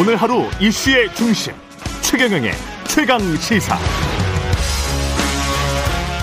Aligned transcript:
오늘 0.00 0.16
하루 0.16 0.44
이슈의 0.58 1.14
중심 1.14 1.52
최경영의 2.00 2.52
최강 2.88 3.20
시사. 3.36 3.76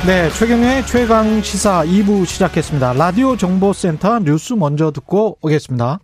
네, 0.08 0.32
최경영의 0.32 0.88
최강 0.88 1.40
시사 1.44 1.86
2부 1.86 2.26
시작했습니다. 2.26 2.94
라디오 2.94 3.38
정보센터 3.38 4.18
뉴스 4.22 4.54
먼저 4.54 4.90
듣고 4.90 5.38
오겠습니다. 5.42 6.00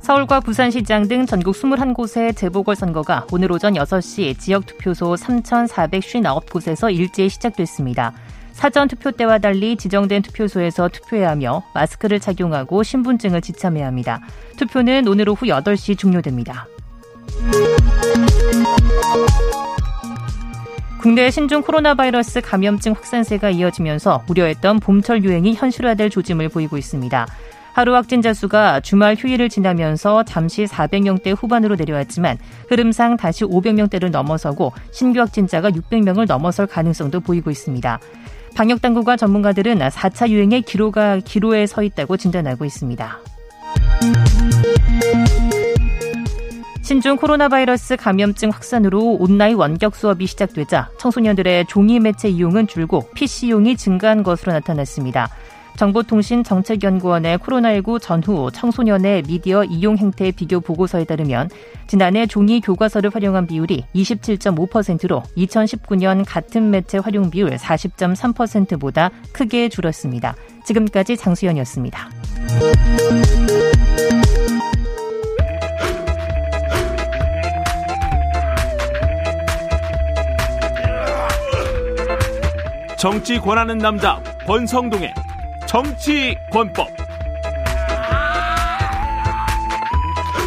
서울과 0.00 0.38
부산시장 0.38 1.08
등 1.08 1.26
전국 1.26 1.56
21곳의 1.56 2.36
재보궐선거가 2.36 3.26
오늘 3.32 3.50
오전 3.50 3.74
6시 3.74 4.38
지역 4.38 4.64
투표소 4.64 5.16
3,459곳에서 5.16 6.94
일제히 6.94 7.28
시작됐습니다. 7.28 8.12
사전 8.58 8.88
투표 8.88 9.12
때와 9.12 9.38
달리 9.38 9.76
지정된 9.76 10.22
투표소에서 10.22 10.88
투표해야 10.88 11.30
하며 11.30 11.62
마스크를 11.74 12.18
착용하고 12.18 12.82
신분증을 12.82 13.40
지참해야 13.40 13.86
합니다. 13.86 14.20
투표는 14.56 15.06
오늘 15.06 15.28
오후 15.28 15.46
8시 15.46 15.96
종료됩니다. 15.96 16.66
국내 21.00 21.30
신종 21.30 21.62
코로나 21.62 21.94
바이러스 21.94 22.40
감염증 22.40 22.94
확산세가 22.94 23.50
이어지면서 23.50 24.24
우려했던 24.28 24.80
봄철 24.80 25.22
유행이 25.22 25.54
현실화될 25.54 26.10
조짐을 26.10 26.48
보이고 26.48 26.76
있습니다. 26.76 27.28
하루 27.74 27.94
확진자 27.94 28.34
수가 28.34 28.80
주말 28.80 29.14
휴일을 29.14 29.50
지나면서 29.50 30.24
잠시 30.24 30.64
400명대 30.64 31.36
후반으로 31.40 31.76
내려왔지만 31.76 32.38
흐름상 32.68 33.18
다시 33.18 33.44
500명대를 33.44 34.10
넘어서고 34.10 34.72
신규 34.90 35.20
확진자가 35.20 35.70
600명을 35.70 36.26
넘어설 36.26 36.66
가능성도 36.66 37.20
보이고 37.20 37.52
있습니다. 37.52 38.00
방역 38.54 38.82
당국과 38.82 39.16
전문가들은 39.16 39.78
4차 39.78 40.28
유행의 40.28 40.62
기로가 40.62 41.18
기로에 41.18 41.66
서 41.66 41.82
있다고 41.82 42.16
진단하고 42.16 42.64
있습니다. 42.64 43.18
신종 46.88 47.16
코로나 47.16 47.48
바이러스 47.48 47.96
감염증 47.96 48.48
확산으로 48.48 49.18
온라인 49.20 49.56
원격 49.56 49.94
수업이 49.94 50.26
시작되자 50.26 50.88
청소년들의 50.98 51.66
종이 51.66 52.00
매체 52.00 52.30
이용은 52.30 52.66
줄고 52.66 53.10
PC용이 53.14 53.76
증가한 53.76 54.22
것으로 54.22 54.52
나타났습니다. 54.52 55.28
정보통신정책연구원의 55.78 57.38
코로나19 57.38 58.00
전후 58.02 58.50
청소년의 58.50 59.22
미디어 59.22 59.62
이용 59.64 59.96
행태 59.96 60.30
비교 60.32 60.60
보고서에 60.60 61.04
따르면 61.04 61.48
지난해 61.86 62.26
종이 62.26 62.60
교과서를 62.60 63.14
활용한 63.14 63.46
비율이 63.46 63.84
27.5%로 63.94 65.22
2019년 65.36 66.24
같은 66.26 66.70
매체 66.70 66.98
활용 66.98 67.30
비율 67.30 67.50
40.3%보다 67.50 69.10
크게 69.32 69.68
줄었습니다. 69.68 70.34
지금까지 70.64 71.16
장수연이었습니다. 71.16 72.10
정치 82.98 83.38
권하는 83.38 83.78
남자 83.78 84.20
권성동의 84.44 85.14
정치 85.68 86.34
권법. 86.50 86.88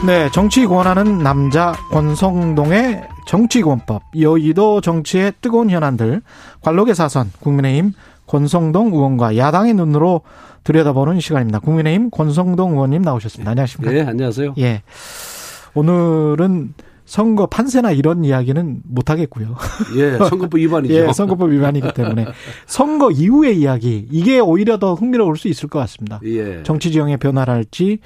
네, 0.04 0.30
정치 0.32 0.66
권하는 0.66 1.20
남자 1.20 1.74
권성동의 1.92 3.04
정치 3.28 3.62
권법. 3.62 4.02
여의도 4.20 4.82
정치의 4.82 5.34
뜨거운 5.40 5.70
현안들 5.70 6.24
관록의 6.62 6.96
사선 6.96 7.32
국민의힘 7.40 7.94
권성동 8.26 8.94
의원과 8.94 9.38
야당의 9.38 9.76
눈으로 9.76 10.22
들여다보는 10.64 11.20
시간입니다. 11.20 11.60
국민의힘 11.60 12.10
권성동 12.10 12.72
의원님 12.72 13.04
나오셨습니다. 13.04 13.52
안녕하십니까? 13.52 13.92
네, 13.94 14.02
안녕하세요. 14.02 14.56
예. 14.58 14.82
오늘은 15.76 16.74
선거 17.12 17.46
판세나 17.46 17.92
이런 17.92 18.24
이야기는 18.24 18.84
못 18.86 19.10
하겠고요. 19.10 19.58
예, 20.00 20.18
선거법 20.18 20.56
위반이죠. 20.56 20.94
예, 20.94 21.12
선거법 21.12 21.50
위반이기 21.52 21.94
때문에 21.94 22.26
선거 22.66 23.12
이후의 23.12 23.60
이야기 23.60 24.08
이게 24.10 24.40
오히려 24.40 24.80
더 24.80 24.94
흥미로울 24.94 25.36
수 25.36 25.50
있을 25.50 25.68
것 25.68 25.78
같습니다. 25.80 26.22
예. 26.24 26.64
정치 26.64 26.90
지형의 26.90 27.18
변화랄지 27.18 28.00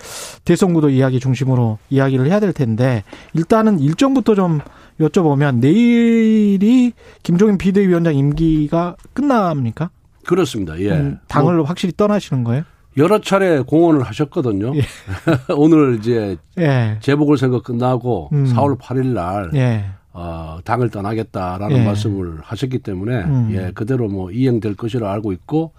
대선구도 0.44 0.90
이야기 0.90 1.20
중심으로 1.20 1.78
이야기를 1.92 2.26
해야 2.26 2.40
될 2.40 2.52
텐데 2.52 3.04
일단은 3.36 3.80
일정부터 3.80 4.34
좀 4.34 4.62
여쭤보면 5.00 5.60
내일이 5.60 6.94
김종인 7.22 7.60
비대위원장 7.60 8.16
임기가 8.16 8.96
끝납니까? 9.14 9.92
그렇습니다. 10.26 10.80
예. 10.80 10.90
음, 10.90 11.20
당을 11.28 11.58
뭐 11.58 11.66
확실히 11.66 11.94
떠나시는 11.96 12.44
거예요? 12.44 12.64
여러 12.98 13.20
차례 13.20 13.60
공언을 13.62 14.04
하셨거든요. 14.04 14.74
예. 14.76 14.82
오늘 15.56 15.98
이제 16.00 16.38
예. 16.58 16.98
재보궐 17.02 17.38
선거 17.38 17.62
끝나고 17.62 18.30
음. 18.34 18.46
4월 18.46 18.78
8일 18.80 19.08
날 19.08 19.52
예. 19.56 19.86
어, 20.14 20.60
당을 20.64 20.92
떠나겠다라는 20.92 21.78
예. 21.78 21.84
말씀을 21.86 22.38
하셨기 22.42 22.80
때문에 22.80 23.24
음. 23.24 23.50
예, 23.52 23.72
그대로 23.76 24.08
뭐 24.08 24.32
이행될 24.32 24.76
것이라 24.78 25.12
알고 25.12 25.34
있고 25.34 25.74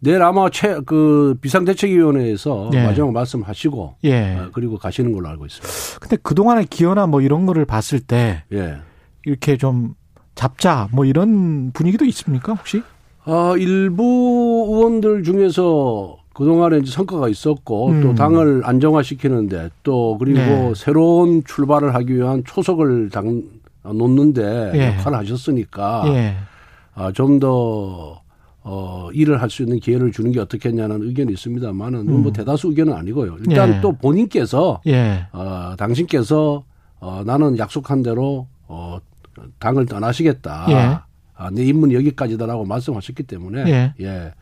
내일 0.00 0.22
아마 0.22 0.50
최 0.50 0.76
그 0.84 1.34
비상대책위원회에서 1.40 2.70
예. 2.74 2.84
마지막 2.84 3.12
말씀하시고 3.12 3.96
예. 4.04 4.36
어, 4.36 4.50
그리고 4.52 4.76
가시는 4.76 5.12
걸로 5.12 5.28
알고 5.28 5.46
있습니다. 5.46 5.98
근데 5.98 6.16
그동안의 6.22 6.66
기여나 6.66 7.06
뭐 7.06 7.22
이런 7.22 7.46
거를 7.46 7.64
봤을 7.64 8.00
때 8.00 8.44
예. 8.52 8.76
이렇게 9.24 9.56
좀 9.56 9.94
잡자 10.34 10.88
뭐 10.92 11.06
이런 11.06 11.70
분위기도 11.72 12.04
있습니까 12.04 12.52
혹시? 12.52 12.82
아, 13.24 13.54
일부 13.58 14.66
의원들 14.70 15.22
중에서 15.22 16.18
그동안에 16.40 16.78
이제 16.78 16.90
성과가 16.90 17.28
있었고 17.28 17.88
음. 17.88 18.00
또 18.00 18.14
당을 18.14 18.62
안정화시키는데 18.64 19.68
또 19.82 20.16
그리고 20.16 20.38
네. 20.38 20.72
새로운 20.74 21.44
출발을 21.44 21.94
하기 21.94 22.16
위한 22.16 22.42
초석을 22.46 23.10
당 23.10 23.42
놓는데 23.82 24.72
예. 24.74 24.86
역할을 24.96 25.18
하셨으니까 25.18 26.04
예. 26.06 26.36
아, 26.94 27.12
좀더 27.12 28.22
어, 28.62 29.10
일을 29.12 29.42
할 29.42 29.50
수 29.50 29.62
있는 29.64 29.80
기회를 29.80 30.12
주는 30.12 30.32
게 30.32 30.40
어떻겠냐는 30.40 31.02
의견이 31.02 31.30
있습니다만은 31.34 32.08
음. 32.08 32.22
뭐 32.22 32.32
대다수 32.32 32.68
의견은 32.68 32.94
아니고요. 32.94 33.36
일단 33.46 33.74
예. 33.74 33.80
또 33.82 33.92
본인께서 33.92 34.80
예. 34.86 35.26
어, 35.32 35.74
당신께서 35.76 36.64
어, 37.00 37.22
나는 37.26 37.58
약속한 37.58 38.02
대로 38.02 38.46
어, 38.66 38.98
당을 39.58 39.84
떠나시겠다. 39.84 40.66
예. 40.70 40.98
아, 41.34 41.50
내 41.50 41.64
임무는 41.64 41.94
여기까지다라고 41.96 42.64
말씀하셨기 42.64 43.24
때문에 43.24 43.70
예. 43.70 43.94
예. 44.00 44.32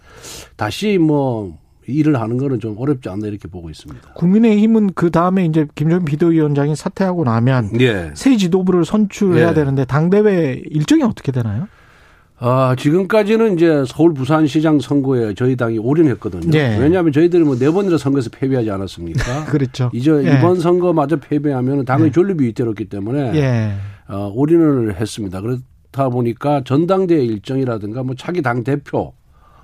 다시 0.57 0.99
뭐 0.99 1.59
일을 1.93 2.21
하는 2.21 2.37
거는 2.37 2.61
좀 2.61 2.77
어렵지 2.79 3.09
않나 3.09 3.27
이렇게 3.27 3.49
보고 3.49 3.71
있습니다. 3.71 4.13
국민의힘은 4.15 4.91
그 4.95 5.11
다음에 5.11 5.45
이제 5.45 5.67
김종인 5.75 6.05
비대위원장이 6.05 6.77
사퇴하고 6.77 7.25
나면 7.25 7.81
예. 7.81 8.11
새 8.15 8.37
지도부를 8.37 8.85
선출해야 8.85 9.51
예. 9.51 9.55
되는데 9.55 9.85
당 9.85 10.11
대회 10.11 10.61
일정이 10.71 11.03
어떻게 11.03 11.33
되나요? 11.33 11.67
아, 12.41 12.77
지금까지는 12.79 13.55
이제 13.55 13.83
서울 13.89 14.15
부산시장 14.15 14.79
선거에 14.79 15.35
저희 15.35 15.57
당이 15.57 15.79
올인했거든요. 15.79 16.57
예. 16.57 16.77
왜냐하면 16.79 17.13
저희들이 17.13 17.43
뭐 17.43 17.57
네 17.59 17.69
번이나 17.71 17.99
선거에서 17.99 18.31
패배하지 18.31 18.71
않았습니까? 18.71 19.47
그렇죠. 19.51 19.91
이제 19.93 20.13
예. 20.25 20.39
이번 20.39 20.61
선거마저 20.61 21.17
패배하면 21.17 21.85
당의 21.85 22.07
예. 22.07 22.11
존립이 22.13 22.47
위태롭기 22.47 22.85
때문에 22.85 23.35
예. 23.35 23.73
어, 24.07 24.31
올인을 24.33 24.95
했습니다. 25.01 25.41
그렇다 25.41 26.09
보니까 26.11 26.63
전당대회 26.65 27.25
일정이라든가 27.25 28.05
뭐 28.05 28.15
차기 28.17 28.41
당 28.41 28.63
대표 28.63 29.15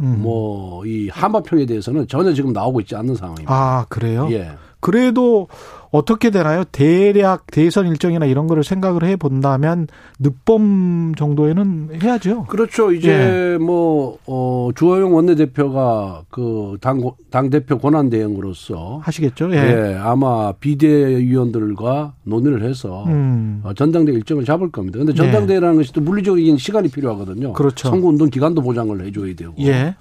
음. 0.00 0.22
뭐이 0.22 1.08
한마평에 1.10 1.66
대해서는 1.66 2.08
전혀 2.08 2.32
지금 2.32 2.52
나오고 2.52 2.80
있지 2.80 2.96
않는 2.96 3.14
상황입니다. 3.14 3.52
아 3.52 3.86
그래요? 3.88 4.28
예. 4.30 4.52
그래도 4.80 5.48
어떻게 5.94 6.30
되나요? 6.30 6.64
대략 6.72 7.46
대선 7.52 7.86
일정이나 7.86 8.26
이런 8.26 8.48
거를 8.48 8.64
생각을 8.64 9.04
해 9.04 9.14
본다면 9.14 9.86
늦봄 10.18 11.14
정도에는 11.14 11.90
해야죠. 12.02 12.46
그렇죠. 12.46 12.90
이제 12.90 13.56
뭐, 13.60 14.18
어, 14.26 14.70
주호영 14.74 15.14
원내대표가 15.14 16.24
그 16.30 16.76
당, 16.80 17.00
당 17.30 17.48
대표 17.48 17.78
권한 17.78 18.10
대행으로서 18.10 18.98
하시겠죠? 19.04 19.52
예. 19.52 19.56
예, 19.56 19.94
아마 20.00 20.50
비대위원들과 20.54 22.14
논의를 22.24 22.64
해서 22.68 23.04
음. 23.06 23.60
어, 23.62 23.72
전당대 23.74 24.10
회 24.10 24.16
일정을 24.16 24.44
잡을 24.44 24.72
겁니다. 24.72 24.98
근데 24.98 25.14
전당대회라는 25.14 25.76
것이 25.76 25.92
또 25.92 26.00
물리적인 26.00 26.58
시간이 26.58 26.88
필요하거든요. 26.88 27.52
그렇죠. 27.52 27.88
선거 27.88 28.08
운동 28.08 28.28
기간도 28.30 28.62
보장을 28.62 29.00
해줘야 29.00 29.32
되고. 29.36 29.54
예. 29.60 29.94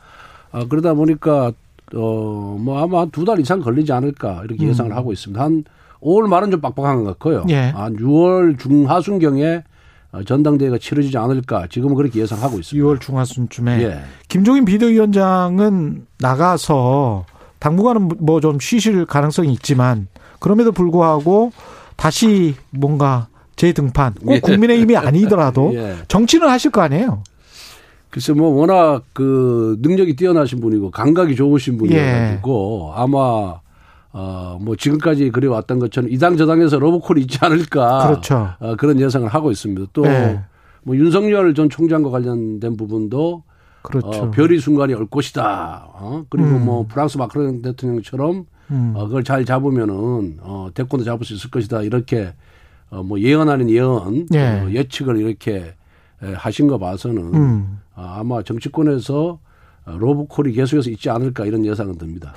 아, 0.52 0.66
그러다 0.68 0.96
보니까 0.96 1.52
어, 1.94 2.58
뭐 2.60 2.82
아마 2.82 3.06
두 3.06 3.24
달 3.26 3.40
이상 3.40 3.60
걸리지 3.60 3.92
않을까 3.92 4.42
이렇게 4.46 4.68
예상을 4.68 4.92
하고 4.96 5.14
있습니다. 5.14 5.40
한 5.40 5.64
5월 6.04 6.28
말은 6.28 6.52
좀 6.52 6.62
빡빡한 6.62 7.04
것 7.04 7.10
같고요. 7.12 7.42
음. 7.44 7.50
예. 7.50 7.72
한 7.76 7.96
6월 7.98 8.60
중하순경에 8.60 9.64
어, 10.12 10.24
전당대회가 10.24 10.78
치러지지 10.78 11.18
않을까 11.18 11.68
지금은 11.70 11.96
그렇게 11.96 12.20
예상하고 12.20 12.60
있습니다. 12.60 12.88
6월 12.88 13.02
중하순쯤에 13.02 13.82
예. 13.84 14.00
김종인 14.28 14.66
비대위원장은 14.66 16.06
나가서 16.20 17.26
당분간은 17.60 18.10
뭐 18.20 18.40
좀 18.42 18.60
쉬실 18.60 19.06
가능성이 19.06 19.54
있지만 19.54 20.08
그럼에도 20.40 20.72
불구하고 20.72 21.52
다시 21.96 22.56
뭔가 22.72 23.28
재등판 23.56 24.14
꼭 24.16 24.34
예. 24.34 24.40
국민의힘이 24.40 24.98
아니더라도 24.98 25.72
예. 25.76 25.96
정치는 26.08 26.48
하실 26.50 26.72
거 26.72 26.82
아니에요. 26.82 27.24
글쎄 28.10 28.34
뭐 28.34 28.50
워낙 28.50 29.04
그 29.14 29.78
능력이 29.82 30.16
뛰어나신 30.16 30.60
분이고 30.60 30.92
감각이 30.92 31.36
좋으신 31.36 31.74
예. 31.74 31.78
분이어가지고 31.78 32.94
아마 32.96 33.56
어, 34.14 34.60
뭐 34.62 34.76
지금까지 34.76 35.32
그래왔던 35.32 35.80
것처럼 35.80 36.10
이당 36.12 36.38
저당에서 36.38 36.80
로보콜이 36.80 37.22
있지 37.22 37.40
않을까. 37.42 38.08
그렇죠. 38.08 38.50
어, 38.60 38.76
그런 38.76 39.00
예상을 39.00 39.28
하고 39.28 39.52
있습니다. 39.52 39.88
또, 39.92 40.04
네. 40.04 40.40
뭐 40.84 40.96
윤석열 40.96 41.54
전 41.56 41.70
총장과 41.70 42.12
관련된 42.12 42.78
부분도 42.78 43.44
그렇죠. 43.82 44.08
어, 44.08 44.32
별이 44.32 44.60
순간이 44.60 44.94
올 44.94 45.08
것이다. 45.08 45.90
어? 45.94 46.26
그리고 46.30 46.50
음. 46.50 46.66
뭐 46.66 46.86
프랑스 46.88 47.18
마크롱 47.18 47.62
대통령처럼 47.64 48.46
음. 48.72 48.94
어, 48.96 49.06
그걸 49.06 49.24
잘 49.24 49.46
잡으면은 49.46 50.38
어, 50.42 50.70
대권도 50.74 51.04
잡을 51.04 51.26
수 51.26 51.34
있을 51.34 51.50
것이다. 51.50 51.82
이렇게 51.82 52.34
어, 52.90 53.02
뭐 53.04 53.20
예언 53.20 53.50
아닌 53.50 53.70
예언, 53.70 54.28
예. 54.34 54.62
어, 54.62 54.70
예측을 54.70 55.18
이렇게 55.18 55.74
에, 56.22 56.34
하신 56.34 56.68
거 56.68 56.78
봐서는 56.78 57.34
음. 57.34 57.80
어, 57.96 58.16
아마 58.20 58.44
정치권에서 58.44 59.40
로브콜이 59.86 60.54
계속해서 60.54 60.90
있지 60.92 61.10
않을까 61.10 61.46
이런 61.46 61.66
예상은 61.66 61.98
듭니다. 61.98 62.34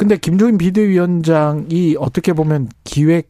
근데 0.00 0.16
김종인 0.16 0.56
비대위원장이 0.56 1.94
어떻게 1.98 2.32
보면 2.32 2.70
기획 2.84 3.28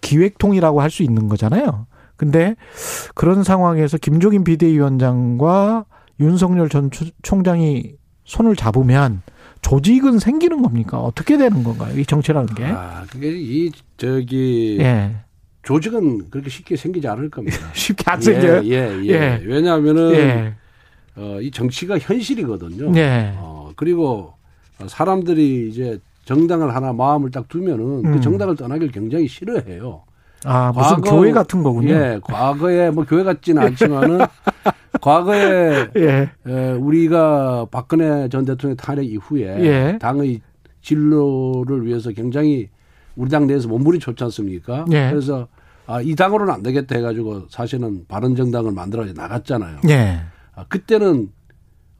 기획통이라고 0.00 0.80
할 0.80 0.90
수 0.90 1.04
있는 1.04 1.28
거잖아요. 1.28 1.86
근데 2.16 2.56
그런 3.14 3.44
상황에서 3.44 3.96
김종인 3.98 4.42
비대위원장과 4.42 5.84
윤석열 6.18 6.68
전 6.68 6.90
총장이 7.22 7.92
손을 8.24 8.56
잡으면 8.56 9.22
조직은 9.62 10.18
생기는 10.18 10.62
겁니까? 10.62 10.98
어떻게 10.98 11.36
되는 11.38 11.62
건가요? 11.62 11.96
이 11.96 12.04
정치라는 12.04 12.56
게? 12.56 12.64
아, 12.64 13.04
그게 13.08 13.30
이 13.30 13.70
저기 13.96 14.78
예. 14.80 15.14
조직은 15.62 16.28
그렇게 16.30 16.50
쉽게 16.50 16.74
생기지 16.74 17.06
않을 17.06 17.30
겁니다. 17.30 17.56
쉽게 17.72 18.02
안 18.10 18.20
생겨요? 18.20 18.64
예, 18.64 18.70
예. 18.70 19.04
예. 19.04 19.10
예. 19.10 19.42
왜냐하면은 19.44 20.12
예. 20.16 20.54
어, 21.14 21.40
이 21.40 21.52
정치가 21.52 21.96
현실이거든요. 22.00 22.92
예. 22.98 23.34
어, 23.36 23.70
그리고 23.76 24.34
사람들이 24.86 25.68
이제 25.70 25.98
정당을 26.24 26.74
하나 26.74 26.92
마음을 26.92 27.30
딱 27.30 27.48
두면은 27.48 28.02
그 28.02 28.08
음. 28.08 28.12
그 28.14 28.20
정당을 28.20 28.56
떠나길 28.56 28.90
굉장히 28.90 29.28
싫어해요. 29.28 30.02
아, 30.44 30.72
무슨 30.72 31.00
과거, 31.00 31.16
교회 31.16 31.32
같은 31.32 31.62
거군요. 31.62 31.94
예, 31.94 32.20
과거에 32.22 32.90
뭐 32.90 33.04
교회 33.04 33.24
같지는 33.24 33.62
않지만은 33.62 34.18
과거에 35.00 35.88
예. 35.96 36.30
예, 36.46 36.70
우리가 36.72 37.66
박근혜 37.70 38.28
전 38.28 38.44
대통령 38.44 38.76
탄핵 38.76 39.10
이후에 39.10 39.64
예. 39.64 39.98
당의 39.98 40.40
진로를 40.82 41.86
위해서 41.86 42.10
굉장히 42.10 42.68
우리 43.16 43.30
당 43.30 43.46
내에서 43.46 43.68
몸부림쳤지 43.68 44.22
않습니까? 44.24 44.84
예. 44.92 45.10
그래서 45.10 45.48
아, 45.86 46.00
이 46.00 46.14
당으로는 46.14 46.52
안 46.52 46.62
되겠다 46.62 46.96
해가지고 46.96 47.46
사실은 47.48 48.04
바른 48.08 48.36
정당을 48.36 48.72
만들어 48.72 49.04
나갔잖아요. 49.04 49.78
예. 49.88 50.20
아, 50.54 50.64
그때는 50.68 51.30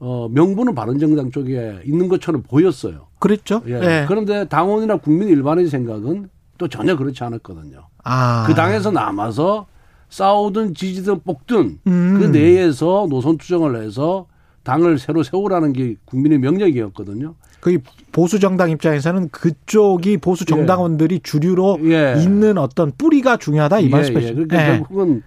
어, 0.06 0.28
명분은 0.30 0.74
바른정당 0.74 1.30
쪽에 1.30 1.80
있는 1.86 2.08
것처럼 2.08 2.42
보였어요. 2.42 3.06
그랬죠. 3.18 3.62
예. 3.66 3.72
예. 3.72 4.04
그런데 4.06 4.46
당원이나 4.46 4.96
국민 4.96 5.28
일반의 5.28 5.66
생각은 5.68 6.28
또 6.58 6.68
전혀 6.68 6.94
그렇지 6.94 7.24
않았거든요. 7.24 7.88
아. 8.04 8.44
그 8.46 8.52
당에서 8.52 8.90
남아서 8.90 9.64
싸우든 10.10 10.74
지지든 10.74 11.20
뽑든 11.24 11.78
음. 11.86 12.18
그 12.20 12.26
내에서 12.26 13.06
노선 13.08 13.38
투정을 13.38 13.82
해서 13.82 14.26
당을 14.62 14.98
새로 14.98 15.22
세우라는 15.22 15.72
게 15.72 15.96
국민의 16.04 16.38
명령이었거든요. 16.38 17.34
그 17.60 17.78
보수 18.12 18.38
정당 18.38 18.68
입장에서는 18.68 19.30
그쪽이 19.30 20.18
보수 20.18 20.44
예. 20.46 20.50
정당원들이 20.50 21.14
예. 21.14 21.20
주류로 21.22 21.78
예. 21.84 22.16
있는 22.18 22.58
어떤 22.58 22.92
뿌리가 22.92 23.38
중요하다 23.38 23.80
이 23.80 23.86
예, 23.86 23.88
말씀이시죠. 23.88 24.28
예. 24.28 24.34
그러니까 24.34 24.62
예. 24.62 24.66
결국은 24.66 25.22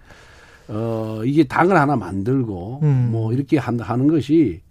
어 0.68 1.22
이게 1.26 1.46
당을 1.46 1.76
하나 1.76 1.96
만들고 1.96 2.82
음. 2.84 3.10
뭐 3.12 3.34
이렇게 3.34 3.58
하는 3.58 4.08
것이 4.08 4.62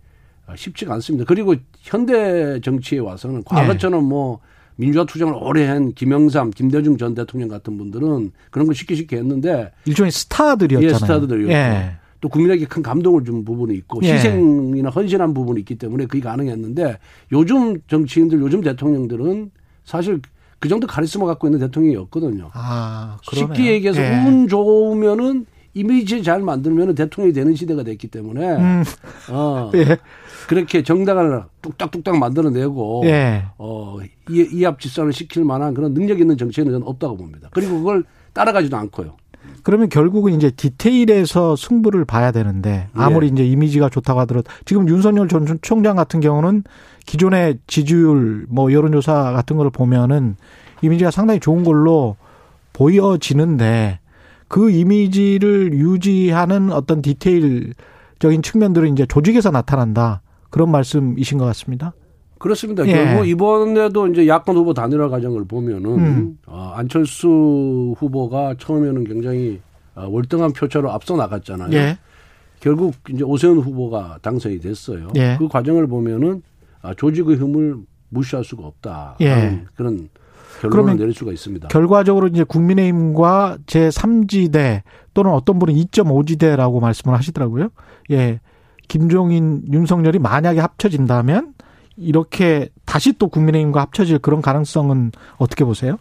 쉽지가 0.54 0.94
않습니다. 0.94 1.25
그리고 1.26 1.54
현대 1.81 2.60
정치에 2.60 2.98
와서는 2.98 3.43
과거처럼 3.44 4.04
뭐 4.04 4.40
민주화 4.76 5.04
투쟁을 5.04 5.34
오래 5.34 5.66
한 5.66 5.93
김영삼, 5.93 6.50
김대중 6.50 6.96
전 6.98 7.14
대통령 7.14 7.48
같은 7.48 7.76
분들은 7.78 8.32
그런 8.50 8.66
거 8.66 8.72
쉽게 8.72 8.94
쉽게 8.94 9.16
했는데 9.16 9.72
일종의 9.87 10.12
스타들이었잖아요. 10.12 10.94
예, 10.94 10.98
스타들이었고 10.98 11.52
예. 11.52 11.96
또 12.20 12.28
국민에게 12.28 12.66
큰 12.66 12.82
감동을 12.82 13.25
준 13.25 13.44
부분이 13.44 13.75
있고 13.75 14.00
예. 14.02 14.14
희생이나 14.14 14.90
헌신한 14.90 15.34
부분이 15.34 15.60
있기 15.60 15.76
때문에 15.76 16.06
그게 16.06 16.20
가능했는데 16.20 16.99
요즘 17.32 17.81
정치인들, 17.88 18.40
요즘 18.40 18.60
대통령들은 18.60 19.50
사실 19.84 20.20
그 20.58 20.69
정도 20.69 20.87
카리스마 20.87 21.26
갖고 21.26 21.46
있는 21.46 21.60
대통령이었거든요. 21.60 22.50
아, 22.54 23.19
쉽게 23.22 23.72
얘기해서 23.72 24.02
예. 24.02 24.25
운 24.26 24.49
좋으면은 24.49 25.46
이미지 25.75 26.22
잘 26.22 26.40
만들면 26.40 26.94
대통령이 26.94 27.34
되는 27.34 27.54
시대가 27.54 27.82
됐기 27.82 28.08
때문에 28.08 28.56
음. 28.56 28.84
어 29.31 29.70
예. 29.76 29.99
그렇게 30.46 30.82
정당을 30.82 31.44
뚝딱뚝딱 31.62 32.19
만들어내고 32.19 33.02
예. 33.06 33.44
어 33.58 33.98
이합 34.31 34.81
집산을 34.81 35.12
시킬 35.12 35.44
만한 35.44 35.75
그런 35.75 35.93
능력 35.94 36.20
있는 36.20 36.37
정치인은 36.37 36.72
저는 36.72 36.87
없다고 36.87 37.16
봅니다. 37.16 37.48
그리고 37.52 37.78
그걸 37.78 38.04
따라가지도 38.32 38.76
않고요. 38.76 39.16
그러면 39.62 39.88
결국은 39.88 40.32
이제 40.32 40.50
디테일에서 40.50 41.56
승부를 41.56 42.04
봐야 42.04 42.31
되는데 42.31 42.88
아무리 42.94 43.26
예. 43.26 43.31
이제 43.32 43.44
이미지가 43.44 43.88
좋다고 43.88 44.20
하더라도 44.20 44.50
지금 44.64 44.88
윤석열 44.88 45.28
전 45.28 45.46
총장 45.62 45.96
같은 45.96 46.20
경우는 46.20 46.64
기존의 47.06 47.58
지지율 47.66 48.46
뭐 48.49 48.72
여론조사 48.72 49.32
같은 49.32 49.56
걸 49.56 49.70
보면은 49.70 50.37
이미지가 50.82 51.10
상당히 51.10 51.40
좋은 51.40 51.64
걸로 51.64 52.16
보여지는데 52.72 54.00
그 54.49 54.70
이미지를 54.70 55.72
유지하는 55.72 56.70
어떤 56.72 57.02
디테일적인 57.02 58.42
측면들은 58.42 58.92
이제 58.92 59.06
조직에서 59.06 59.50
나타난다. 59.50 60.20
그런 60.50 60.70
말씀이신 60.70 61.38
것 61.38 61.44
같습니다. 61.46 61.93
그렇습니다. 62.38 62.87
예. 62.87 62.93
결국 62.93 63.26
이번에도 63.26 64.06
이제 64.08 64.28
야권 64.28 64.56
후보 64.56 64.75
단일화 64.75 65.08
과정을 65.08 65.46
보면은 65.46 65.98
음. 65.98 66.38
어, 66.46 66.72
안철수 66.75 67.94
후보가 67.98 68.56
처음에는 68.58 69.04
굉장히 69.04 69.60
어, 69.94 70.06
월등한 70.08 70.52
표차로 70.52 70.90
앞서 70.90 71.16
나갔잖아요. 71.16 71.72
예. 71.72 71.98
결국 72.60 72.94
이제 73.10 73.25
오세훈 73.25 73.58
후보가 73.58 74.19
당선이 74.22 74.60
됐어요. 74.60 75.08
예. 75.16 75.37
그 75.38 75.48
과정을 75.48 75.87
보면은 75.87 76.43
아, 76.82 76.94
조직의 76.94 77.37
힘을 77.37 77.76
무시할 78.10 78.44
수가 78.44 78.66
없다. 78.66 79.16
예. 79.20 79.64
그런 79.75 80.08
결론을 80.60 80.96
내릴 80.96 81.12
수가 81.12 81.32
있습니다. 81.32 81.69
결과적으로 81.69 82.28
이제 82.28 82.44
국민의힘과 82.44 83.58
제 83.66 83.88
3지대 83.88 84.82
또는 85.14 85.32
어떤 85.32 85.58
분은 85.58 85.75
2.5지대라고 85.75 86.81
말씀을 86.81 87.16
하시더라고요. 87.16 87.69
예. 88.10 88.40
김종인, 88.88 89.62
윤석열이 89.72 90.18
만약에 90.18 90.60
합쳐진다면 90.60 91.54
이렇게 91.96 92.68
다시 92.84 93.12
또 93.14 93.28
국민의힘과 93.28 93.80
합쳐질 93.80 94.18
그런 94.18 94.42
가능성은 94.42 95.12
어떻게 95.38 95.64
보세요? 95.64 95.99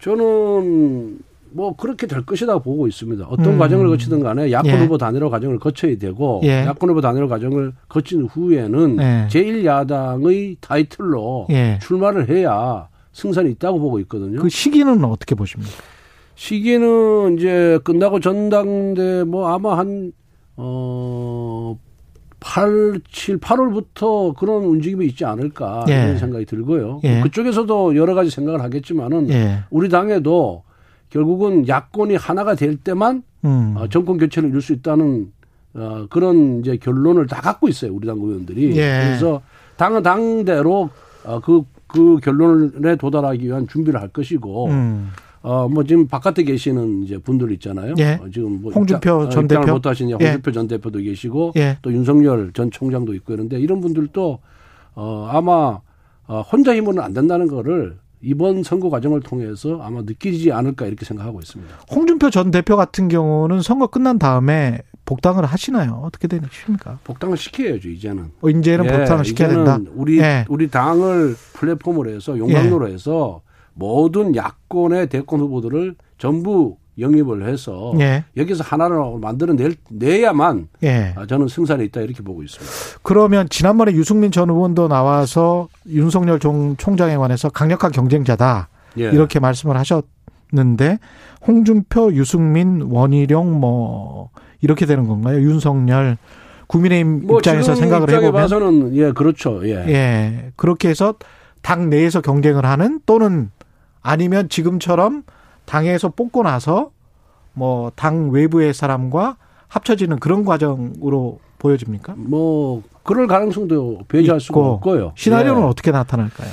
저는 0.00 1.18
뭐 1.50 1.74
그렇게 1.76 2.06
될 2.06 2.24
것이다 2.24 2.58
보고 2.58 2.86
있습니다. 2.86 3.26
어떤 3.28 3.54
음. 3.54 3.58
과정을 3.58 3.88
거치든 3.88 4.20
간에 4.20 4.52
야권 4.52 4.70
예. 4.70 4.78
후보 4.78 4.98
단일화 4.98 5.28
과정을 5.30 5.58
거쳐야 5.58 5.96
되고 5.96 6.40
예. 6.44 6.64
야권 6.66 6.90
후보 6.90 7.00
단일화 7.00 7.26
과정을 7.26 7.72
거친 7.88 8.24
후에는 8.24 8.98
예. 9.00 9.28
제1야당의 9.30 10.56
타이틀로 10.60 11.46
예. 11.50 11.78
출마를 11.82 12.28
해야 12.28 12.88
승산이 13.12 13.50
있다고 13.52 13.80
보고 13.80 13.98
있거든요. 14.00 14.40
그 14.40 14.48
시기는 14.48 15.04
어떻게 15.04 15.34
보십니까? 15.34 15.72
시기는 16.34 17.36
이제 17.36 17.80
끝나고 17.82 18.20
전당대 18.20 19.24
뭐 19.24 19.48
아마 19.48 19.76
한, 19.76 20.12
어, 20.56 21.76
8, 22.40 23.00
7, 23.10 23.38
8월부터 23.38 24.34
그런 24.36 24.64
움직임이 24.64 25.06
있지 25.06 25.24
않을까 25.24 25.84
예. 25.88 25.94
이런 25.94 26.18
생각이 26.18 26.44
들고요. 26.44 27.00
예. 27.04 27.20
그쪽에서도 27.22 27.96
여러 27.96 28.14
가지 28.14 28.30
생각을 28.30 28.62
하겠지만은 28.62 29.30
예. 29.30 29.60
우리 29.70 29.88
당에도 29.88 30.62
결국은 31.10 31.66
야권이 31.66 32.16
하나가 32.16 32.54
될 32.54 32.76
때만 32.76 33.22
음. 33.44 33.74
어, 33.76 33.88
정권 33.88 34.18
교체를 34.18 34.50
이룰 34.50 34.62
수 34.62 34.72
있다는 34.72 35.32
어, 35.74 36.06
그런 36.10 36.60
이제 36.60 36.76
결론을 36.76 37.26
다 37.26 37.40
갖고 37.40 37.68
있어요. 37.68 37.92
우리 37.92 38.06
당 38.06 38.18
의원들이. 38.18 38.76
예. 38.76 39.02
그래서 39.04 39.42
당은 39.76 40.02
당대로 40.02 40.90
어, 41.24 41.40
그 41.40 41.64
그 41.88 42.18
결론에 42.22 42.96
도달하기 42.96 43.44
위한 43.44 43.66
준비를 43.66 44.00
할 44.00 44.08
것이고 44.08 44.66
음. 44.68 45.10
어 45.48 45.68
뭐 45.68 45.82
지금 45.84 46.06
바깥에 46.06 46.42
계시는 46.42 47.04
이제 47.04 47.16
분들 47.18 47.50
있잖아요. 47.52 47.94
예. 47.98 48.18
어, 48.22 48.28
지금 48.32 48.60
뭐 48.60 48.70
홍준표 48.72 49.24
입장, 49.24 49.30
전 49.30 49.48
대표 49.48 49.72
못 49.72 49.86
하신 49.86 50.10
예. 50.10 50.12
홍준표 50.14 50.50
예. 50.50 50.52
전 50.52 50.68
대표도 50.68 50.98
계시고 51.00 51.52
예. 51.56 51.78
또 51.80 51.90
윤석열 51.92 52.52
전 52.52 52.70
총장도 52.70 53.14
있고 53.14 53.32
그런데 53.32 53.58
이런 53.58 53.80
분들도 53.80 54.38
어 54.94 55.28
아마 55.32 55.80
어 56.26 56.40
혼자 56.42 56.74
힘으로는 56.76 57.02
안 57.02 57.14
된다는 57.14 57.46
거를 57.48 57.96
이번 58.20 58.62
선거 58.62 58.90
과정을 58.90 59.20
통해서 59.20 59.80
아마 59.80 60.02
느끼지 60.02 60.52
않을까 60.52 60.86
이렇게 60.86 61.04
생각하고 61.06 61.38
있습니다. 61.40 61.74
홍준표 61.94 62.28
전 62.30 62.50
대표 62.50 62.76
같은 62.76 63.08
경우는 63.08 63.62
선거 63.62 63.86
끝난 63.86 64.18
다음에 64.18 64.80
복당을 65.06 65.46
하시나요? 65.46 66.02
어떻게 66.04 66.28
되십니까? 66.28 66.98
복당을 67.04 67.38
시켜야죠 67.38 67.88
이제는. 67.88 68.32
어, 68.42 68.50
이제는 68.50 68.84
예, 68.84 68.98
복당을 68.98 69.24
시켜야 69.24 69.48
된다. 69.48 69.78
우리 69.94 70.18
예. 70.18 70.44
우리 70.50 70.68
당을 70.68 71.34
플랫폼으로 71.54 72.10
해서 72.10 72.36
용광로로 72.36 72.90
예. 72.90 72.94
해서 72.94 73.40
모든 73.78 74.34
야권의 74.34 75.08
대권 75.08 75.40
후보들을 75.40 75.94
전부 76.18 76.76
영입을 76.98 77.48
해서 77.48 77.94
예. 78.00 78.24
여기서 78.36 78.64
하나를 78.64 78.98
만들어 79.20 79.54
낼, 79.54 79.76
내야만 79.88 80.66
예. 80.82 81.14
아, 81.16 81.26
저는 81.26 81.46
승산이 81.46 81.84
있다 81.86 82.00
이렇게 82.00 82.22
보고 82.22 82.42
있습니다. 82.42 82.98
그러면 83.02 83.48
지난번에 83.48 83.92
유승민 83.92 84.32
전 84.32 84.50
의원도 84.50 84.88
나와서 84.88 85.68
윤석열 85.86 86.40
총, 86.40 86.74
총장에 86.76 87.16
관해서 87.16 87.50
강력한 87.50 87.92
경쟁자다 87.92 88.68
예. 88.98 89.04
이렇게 89.04 89.38
말씀을 89.38 89.76
하셨는데 89.76 90.98
홍준표, 91.46 92.14
유승민, 92.14 92.82
원희룡 92.82 93.60
뭐 93.60 94.30
이렇게 94.60 94.84
되는 94.84 95.06
건가요? 95.06 95.40
윤석열 95.40 96.18
국민의힘 96.66 97.28
뭐 97.28 97.38
입장에서 97.38 97.76
생각을 97.76 98.10
해보면 98.10 98.32
봐서는 98.32 98.96
예 98.96 99.12
그렇죠. 99.12 99.60
예. 99.62 99.84
예 99.88 100.52
그렇게 100.56 100.88
해서 100.88 101.14
당 101.62 101.90
내에서 101.90 102.20
경쟁을 102.20 102.66
하는 102.66 103.00
또는 103.06 103.50
아니면 104.02 104.48
지금처럼 104.48 105.24
당에서 105.64 106.08
뽑고 106.10 106.42
나서 106.42 106.90
뭐 107.54 107.90
당 107.96 108.30
외부의 108.30 108.72
사람과 108.74 109.36
합쳐지는 109.68 110.18
그런 110.20 110.44
과정으로 110.44 111.40
보여집니까? 111.58 112.14
뭐 112.16 112.82
그럴 113.02 113.26
가능성도 113.26 114.00
배제할 114.08 114.40
수가 114.40 114.60
없고요. 114.60 115.12
시나리오는 115.16 115.62
예. 115.62 115.66
어떻게 115.66 115.90
나타날까요? 115.90 116.48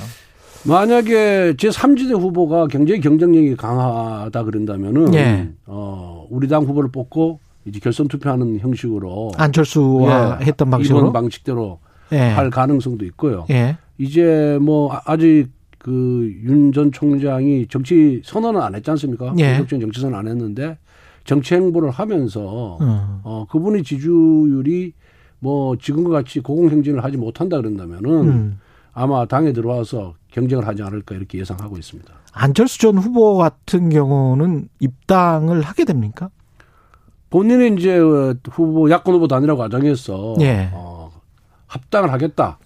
만약에 0.64 1.54
제 1.58 1.68
3지대 1.68 2.18
후보가 2.20 2.66
굉장히 2.66 3.00
경쟁력이 3.00 3.54
강하다 3.56 4.42
그런다면은 4.42 5.14
예. 5.14 5.48
어, 5.66 6.26
우리 6.30 6.48
당 6.48 6.64
후보를 6.64 6.90
뽑고 6.90 7.38
이제 7.66 7.78
결선 7.80 8.08
투표하는 8.08 8.58
형식으로 8.58 9.32
안철수와 9.36 10.38
예, 10.40 10.44
했던 10.46 10.70
방식으로 10.70 10.98
이번 11.00 11.12
방식대로 11.12 11.78
예. 12.12 12.18
할 12.18 12.50
가능성도 12.50 13.04
있고요. 13.06 13.46
예. 13.50 13.76
이제 13.98 14.58
뭐 14.60 14.92
아- 14.92 15.02
아직 15.04 15.48
그 15.86 16.32
윤 16.44 16.72
전 16.72 16.90
총장이 16.90 17.68
정치 17.68 18.20
선언은 18.24 18.60
안 18.60 18.74
했지 18.74 18.90
않습니까? 18.90 19.32
예. 19.38 19.50
본격적인 19.52 19.80
정치 19.82 20.00
선언 20.00 20.18
안 20.18 20.26
했는데 20.26 20.78
정치 21.24 21.54
행보를 21.54 21.90
하면서 21.90 22.76
음. 22.80 23.20
어 23.22 23.46
그분의 23.48 23.84
지지율이 23.84 24.92
뭐 25.38 25.76
지금과 25.76 26.10
같이 26.10 26.40
고공행진을 26.40 27.04
하지 27.04 27.16
못한다 27.16 27.56
그런다면은 27.58 28.10
음. 28.28 28.58
아마 28.92 29.26
당에 29.26 29.52
들어와서 29.52 30.14
경쟁을 30.32 30.66
하지 30.66 30.82
않을까 30.82 31.14
이렇게 31.14 31.38
예상하고 31.38 31.76
있습니다. 31.78 32.12
안철수 32.32 32.80
전 32.80 32.98
후보 32.98 33.36
같은 33.36 33.88
경우는 33.88 34.68
입당을 34.80 35.60
하게 35.62 35.84
됩니까? 35.84 36.30
본인은 37.30 37.78
이제 37.78 37.96
어, 37.98 38.34
후보 38.50 38.90
야권 38.90 39.14
후보 39.14 39.28
단일화 39.28 39.54
과정에서 39.54 40.34
예. 40.40 40.70
어, 40.72 41.10
합당을 41.66 42.12
하겠다 42.12 42.58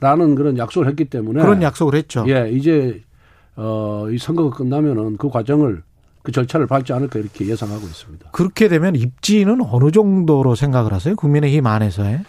라는 0.00 0.30
예. 0.30 0.34
그런 0.34 0.58
약속을 0.58 0.88
했기 0.88 1.04
때문에 1.06 1.40
그런 1.42 1.62
약속을 1.62 1.94
했죠. 1.94 2.24
예, 2.28 2.50
이제 2.50 3.02
어, 3.56 4.06
이 4.10 4.18
선거가 4.18 4.56
끝나면은 4.56 5.16
그 5.16 5.28
과정을 5.28 5.82
그 6.22 6.32
절차를 6.32 6.66
밟지 6.66 6.92
않을까 6.92 7.18
이렇게 7.18 7.46
예상하고 7.46 7.86
있습니다. 7.86 8.30
그렇게 8.32 8.68
되면 8.68 8.96
입지는 8.96 9.60
어느 9.62 9.90
정도로 9.90 10.54
생각을 10.54 10.92
하세요? 10.92 11.14
국민의힘 11.16 11.66
안에서의? 11.66 12.20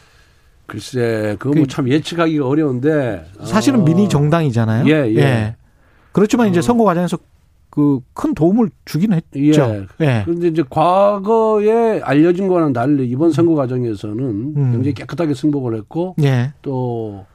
글쎄, 0.68 1.36
그거 1.40 1.56
뭐 1.56 1.66
참 1.66 1.88
예측하기가 1.90 2.46
어려운데 2.46 3.26
사실은 3.44 3.82
어, 3.82 3.84
미니 3.86 4.10
정당이잖아요. 4.10 4.86
예, 4.88 5.16
예. 5.16 5.56
그렇지만 6.12 6.50
이제 6.50 6.60
어. 6.60 6.62
선거 6.62 6.84
과정에서 6.84 7.18
그 7.78 8.00
큰 8.16 8.34
도움을 8.34 8.72
주긴 8.86 9.14
했죠. 9.14 9.38
예. 9.40 9.86
예. 10.02 10.22
그런데 10.26 10.48
이제 10.48 10.64
과거에 10.68 12.02
알려진 12.02 12.48
거와는 12.48 12.74
달리 12.74 13.08
이번 13.08 13.32
선거 13.32 13.54
과정에서는 13.54 14.20
음. 14.20 14.72
굉장히 14.72 14.96
깨끗하게 14.96 15.36
승복을 15.36 15.76
했고 15.76 16.16
예. 16.24 16.54
또 16.64 17.26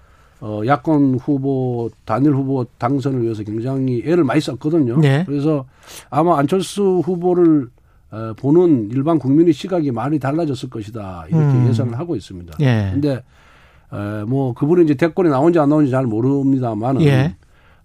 어, 0.41 0.63
야권 0.67 1.21
후보 1.23 1.91
단일 2.05 2.33
후보 2.33 2.67
당선을 2.79 3.23
위해서 3.23 3.45
굉장히 3.45 4.03
애를 4.05 4.25
많이 4.25 4.41
썼거든요. 4.41 4.99
네. 4.99 5.23
그래서 5.25 5.65
아마 6.11 6.37
안철수 6.37 7.01
후보를 7.05 7.69
어, 8.11 8.35
보는 8.37 8.91
일반 8.91 9.21
국민의 9.21 9.53
시각이 9.53 9.93
많이 9.93 10.19
달라졌을 10.19 10.69
것이다 10.69 11.27
이렇게 11.29 11.45
음. 11.45 11.69
예상을 11.69 11.97
하고 11.97 12.17
있습니다. 12.17 12.55
예. 12.61 12.91
근데 12.93 13.23
에, 13.93 14.25
뭐 14.27 14.55
그분이 14.55 14.83
이제 14.83 14.95
대권에 14.95 15.29
나온지 15.29 15.61
안 15.61 15.69
나온지 15.69 15.93
잘 15.93 16.07
모릅니다만은 16.07 17.03
예. 17.03 17.37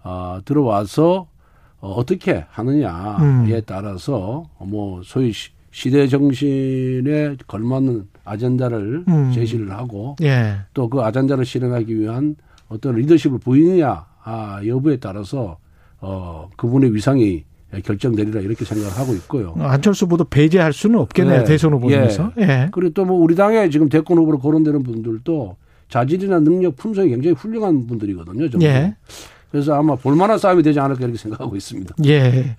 어, 0.03 0.39
들어와서 0.43 1.27
어, 1.79 1.91
어떻게 1.93 2.45
하느냐에 2.49 3.17
음. 3.19 3.61
따라서 3.65 4.43
뭐 4.59 5.01
소위 5.03 5.31
시- 5.31 5.49
시대 5.71 6.07
정신에 6.07 7.35
걸맞는 7.47 8.07
아젠다를 8.25 9.03
음. 9.07 9.31
제시를 9.33 9.71
하고 9.71 10.15
예. 10.23 10.55
또그 10.73 11.01
아젠다를 11.01 11.45
실행하기 11.45 11.99
위한 11.99 12.35
어떤 12.67 12.95
리더십을 12.95 13.39
보이느냐 13.39 14.05
아, 14.23 14.59
여부에 14.65 14.97
따라서 14.97 15.57
어, 16.01 16.49
그분의 16.57 16.93
위상이 16.93 17.43
결정되리라 17.83 18.41
이렇게 18.41 18.63
생각을 18.65 18.97
하고 18.97 19.13
있고요. 19.13 19.53
안철수 19.59 20.05
후보도 20.05 20.23
배제할 20.25 20.71
수는 20.73 20.99
없겠네요. 20.99 21.39
네. 21.39 21.43
대선 21.43 21.73
후보 21.73 21.89
중에서. 21.89 22.31
예. 22.39 22.69
그리고 22.71 22.93
또 22.93 23.05
뭐 23.05 23.17
우리 23.19 23.35
당에 23.35 23.69
지금 23.69 23.89
대권 23.89 24.17
후보로 24.17 24.39
거론되는 24.39 24.83
분들도 24.83 25.57
자질이나 25.89 26.39
능력, 26.39 26.75
품성이 26.75 27.09
굉장히 27.09 27.35
훌륭한 27.35 27.85
분들이거든요. 27.87 28.49
전부. 28.49 28.65
예. 28.65 28.95
그래서 29.51 29.73
아마 29.75 29.95
볼만한 29.95 30.37
싸움이 30.37 30.61
되지 30.63 30.79
않을까 30.79 31.01
이렇게 31.01 31.17
생각하고 31.17 31.55
있습니다. 31.55 31.95
예. 32.05 32.55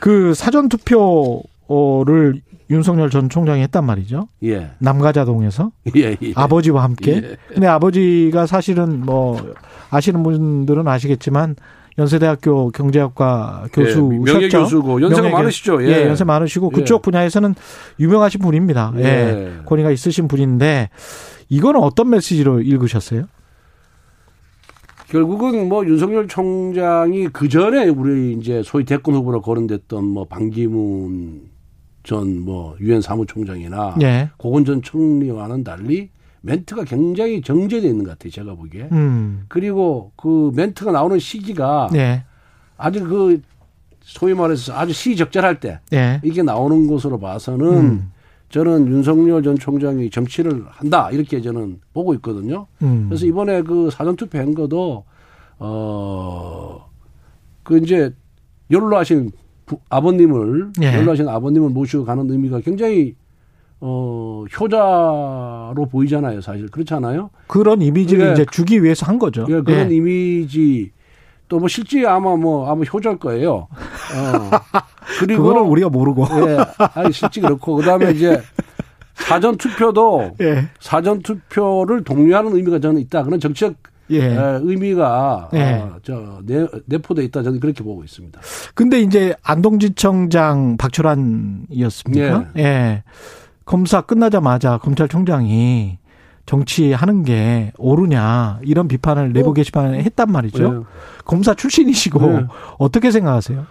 그 0.00 0.34
사전 0.34 0.68
투표를 0.68 2.40
윤석열 2.70 3.10
전 3.10 3.28
총장이 3.28 3.60
했단 3.62 3.84
말이죠. 3.84 4.28
예. 4.44 4.70
남가자동에서 4.78 5.70
예, 5.96 6.16
예. 6.22 6.32
아버지와 6.34 6.82
함께. 6.84 7.12
예. 7.16 7.36
근데 7.48 7.66
아버지가 7.66 8.46
사실은 8.46 9.04
뭐 9.04 9.38
아시는 9.90 10.22
분들은 10.22 10.88
아시겠지만 10.88 11.56
연세대학교 11.98 12.70
경제학과 12.70 13.66
교수셨죠. 13.74 14.14
예, 14.14 14.18
명예 14.32 14.48
교수고 14.48 15.02
연세가 15.02 15.20
명예 15.22 15.30
교- 15.32 15.36
많으시죠. 15.38 15.84
예. 15.84 16.06
연세 16.08 16.24
많으시고 16.24 16.70
예. 16.74 16.78
그쪽 16.80 17.02
분야에서는 17.02 17.54
유명하신 18.00 18.40
분입니다. 18.40 18.94
예. 18.96 19.02
예. 19.04 19.52
권위가 19.66 19.90
있으신 19.90 20.26
분인데 20.26 20.88
이거는 21.50 21.80
어떤 21.82 22.08
메시지로 22.08 22.62
읽으셨어요? 22.62 23.24
결국은 25.12 25.68
뭐 25.68 25.84
윤석열 25.84 26.26
총장이 26.26 27.28
그 27.28 27.46
전에 27.46 27.86
우리 27.88 28.32
이제 28.32 28.62
소위 28.64 28.86
대권 28.86 29.14
후보로 29.14 29.42
거론됐던 29.42 30.04
뭐 30.04 30.24
반기문 30.24 31.50
전 32.02 32.38
뭐 32.40 32.74
유엔 32.80 33.02
사무총장이나 33.02 33.96
예. 34.00 34.30
고건 34.38 34.64
전 34.64 34.80
총리와는 34.80 35.64
달리 35.64 36.08
멘트가 36.40 36.84
굉장히 36.84 37.42
정제되어 37.42 37.90
있는 37.90 38.04
것 38.04 38.12
같아요. 38.12 38.30
제가 38.30 38.54
보기에. 38.54 38.88
음. 38.90 39.44
그리고 39.48 40.12
그 40.16 40.50
멘트가 40.54 40.92
나오는 40.92 41.18
시기가 41.18 41.90
예. 41.94 42.24
아주 42.78 43.04
그 43.06 43.42
소위 44.00 44.32
말해서 44.32 44.72
아주 44.72 44.94
시적절할 44.94 45.60
때 45.60 45.78
예. 45.92 46.20
이게 46.24 46.42
나오는 46.42 46.86
것으로 46.86 47.20
봐서는 47.20 47.66
음. 47.66 48.12
저는 48.52 48.86
윤석열 48.86 49.42
전 49.42 49.56
총장이 49.58 50.10
정치를 50.10 50.64
한다 50.68 51.10
이렇게 51.10 51.40
저는 51.40 51.80
보고 51.94 52.12
있거든요. 52.14 52.66
음. 52.82 53.06
그래서 53.08 53.24
이번에 53.24 53.62
그 53.62 53.88
사전 53.90 54.14
투표 54.14 54.38
한 54.38 54.54
거도 54.54 55.04
어그 55.58 56.84
이제 57.82 58.12
연로하신 58.70 59.30
부- 59.64 59.78
아버님을 59.88 60.72
예. 60.82 60.94
연로하신 60.98 61.28
아버님을 61.28 61.70
모시고 61.70 62.04
가는 62.04 62.30
의미가 62.30 62.60
굉장히 62.60 63.14
어 63.80 64.44
효자로 64.60 65.86
보이잖아요, 65.90 66.42
사실 66.42 66.68
그렇지 66.68 66.92
않아요? 66.94 67.30
그런 67.46 67.80
이미지를 67.80 68.28
예. 68.28 68.32
이제 68.32 68.46
주기 68.52 68.82
위해서 68.84 69.06
한 69.06 69.18
거죠. 69.18 69.46
예, 69.48 69.62
그런 69.62 69.90
예. 69.90 69.94
이미지 69.96 70.90
또 71.52 71.58
뭐 71.58 71.68
실제 71.68 72.06
아마 72.06 72.34
뭐 72.34 72.70
아마 72.70 72.82
효자일 72.82 73.18
거예요. 73.18 73.52
어. 73.52 74.50
그리고 75.20 75.42
그거는 75.42 75.68
우리가 75.68 75.90
모르고. 75.90 76.26
예, 76.48 76.56
아니 76.94 77.12
실제 77.12 77.42
그렇고 77.42 77.76
그다음에 77.76 78.10
이제 78.16 78.40
사전 79.14 79.58
투표도 79.58 80.36
예. 80.40 80.68
사전 80.80 81.20
투표를 81.20 82.04
독려하는 82.04 82.56
의미가 82.56 82.80
저는 82.80 83.02
있다. 83.02 83.22
그런 83.24 83.38
정치적 83.38 83.74
예. 84.12 84.24
에, 84.24 84.34
의미가 84.62 85.50
예. 85.52 85.62
어, 85.74 85.96
저 86.02 86.40
내, 86.46 86.66
내포돼 86.86 87.22
있다. 87.24 87.42
저는 87.42 87.60
그렇게 87.60 87.84
보고 87.84 88.02
있습니다. 88.02 88.40
근데 88.74 89.00
이제 89.00 89.34
안동지청장 89.42 90.78
박철환이었습니까? 90.78 92.46
예. 92.56 93.02
검사 93.66 94.00
끝나자마자 94.00 94.78
검찰총장이 94.78 95.98
정치하는 96.46 97.22
게 97.22 97.72
옳으냐 97.78 98.60
이런 98.62 98.88
비판을 98.88 99.32
내부 99.32 99.50
어. 99.50 99.52
게시판에 99.52 100.02
했단 100.02 100.30
말이죠. 100.30 100.84
예. 100.84 101.22
검사 101.24 101.54
출신이시고 101.54 102.26
네. 102.26 102.46
어떻게 102.78 103.10
생각하세요? 103.10 103.64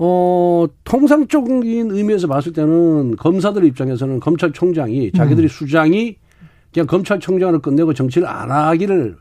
어, 0.00 0.66
통상적인 0.84 1.90
의미에서 1.90 2.28
봤을 2.28 2.52
때는 2.52 3.16
검사들 3.16 3.64
입장에서는 3.64 4.20
검찰총장이 4.20 5.12
자기들이 5.12 5.46
음. 5.46 5.48
수장이 5.48 6.16
그냥 6.72 6.86
검찰총장을 6.86 7.58
끝내고 7.60 7.94
정치를 7.94 8.28
안 8.28 8.50
하기를 8.50 9.16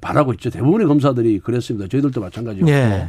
바라고 0.00 0.32
있죠. 0.34 0.50
대부분의 0.50 0.86
검사들이 0.86 1.40
그랬습니다. 1.40 1.88
저희들도 1.88 2.20
마찬가지였고. 2.20 2.70
예. 2.70 3.08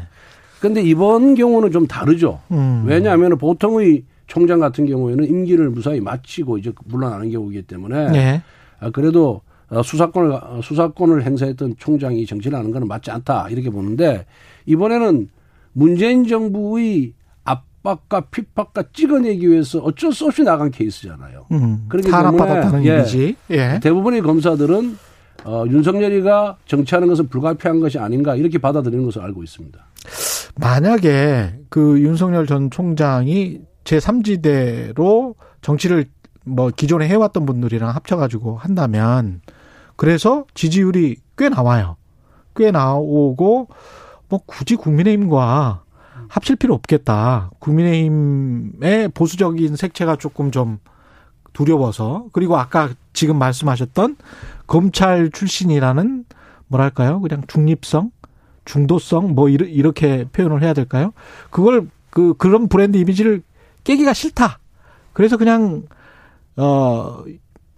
근데 0.60 0.82
이번 0.82 1.36
경우는 1.36 1.72
좀 1.72 1.88
다르죠. 1.88 2.41
음. 2.51 2.84
왜냐하면 2.86 3.38
보통의 3.38 4.03
총장 4.27 4.60
같은 4.60 4.86
경우에는 4.86 5.25
임기를 5.25 5.70
무사히 5.70 6.01
마치고 6.01 6.58
이제 6.58 6.72
물러나는 6.86 7.32
경우이기 7.32 7.63
때문에 7.63 7.96
예. 8.13 8.41
아, 8.79 8.89
그래도 8.89 9.41
어, 9.69 9.83
수사권을 9.83 10.31
어, 10.31 10.59
수사권을 10.63 11.24
행사했던 11.24 11.75
총장이 11.77 12.25
정치를 12.25 12.57
하는 12.57 12.71
것은 12.71 12.88
맞지 12.88 13.12
않다 13.12 13.50
이렇게 13.50 13.69
보는데 13.69 14.25
이번에는 14.65 15.29
문재인 15.74 16.27
정부의 16.27 17.13
압박과 17.43 18.21
핍박과 18.31 18.86
찍어내기 18.93 19.50
위해서 19.50 19.79
어쩔 19.79 20.12
수 20.12 20.25
없이 20.25 20.43
나간 20.43 20.71
케이스잖아요. 20.71 21.45
음, 21.51 21.86
그렇기 21.88 22.09
때문에 22.09 22.86
예, 22.86 22.98
얘기지. 22.98 23.36
예. 23.51 23.79
대부분의 23.81 24.21
검사들은 24.21 24.98
어, 25.45 25.63
윤석열이가 25.67 26.57
정치하는 26.65 27.07
것은 27.07 27.29
불가피한 27.29 27.79
것이 27.79 27.98
아닌가 27.98 28.36
이렇게 28.36 28.57
받아들이는 28.57 29.05
것을 29.05 29.21
알고 29.21 29.43
있습니다. 29.43 29.79
만약에 30.55 31.59
그 31.69 32.01
윤석열 32.01 32.45
전 32.45 32.69
총장이 32.69 33.62
제3지대로 33.86 35.36
정치를 35.62 36.05
뭐 36.50 36.70
기존에 36.70 37.08
해왔던 37.08 37.46
분들이랑 37.46 37.89
합쳐가지고 37.89 38.58
한다면 38.58 39.41
그래서 39.96 40.46
지지율이 40.53 41.18
꽤 41.38 41.50
나와요. 41.50 41.96
꽤 42.56 42.72
나오고 42.72 43.68
뭐 44.29 44.39
굳이 44.46 44.75
국민의힘과 44.75 45.84
합칠 46.27 46.56
필요 46.56 46.74
없겠다. 46.75 47.51
국민의힘의 47.60 49.10
보수적인 49.13 49.75
색채가 49.75 50.18
조금 50.18 50.51
좀 50.51 50.79
두려워서 51.53 52.27
그리고 52.32 52.58
아까 52.58 52.89
지금 53.13 53.38
말씀하셨던 53.39 54.18
검찰 54.68 55.32
출신이라는 55.32 56.25
뭐랄까요? 56.68 57.20
그냥 57.20 57.44
중립성, 57.48 58.12
중도성 58.65 59.34
뭐 59.34 59.50
이렇게 59.50 60.25
표현을 60.32 60.62
해야 60.62 60.74
될까요? 60.74 61.12
그걸 61.50 61.89
그 62.12 62.36
그런 62.38 62.68
브랜드 62.68 62.98
이미지를 62.98 63.41
깨기가 63.84 64.13
싫다. 64.13 64.60
그래서 65.13 65.38
그냥 65.38 65.84
어 66.60 67.24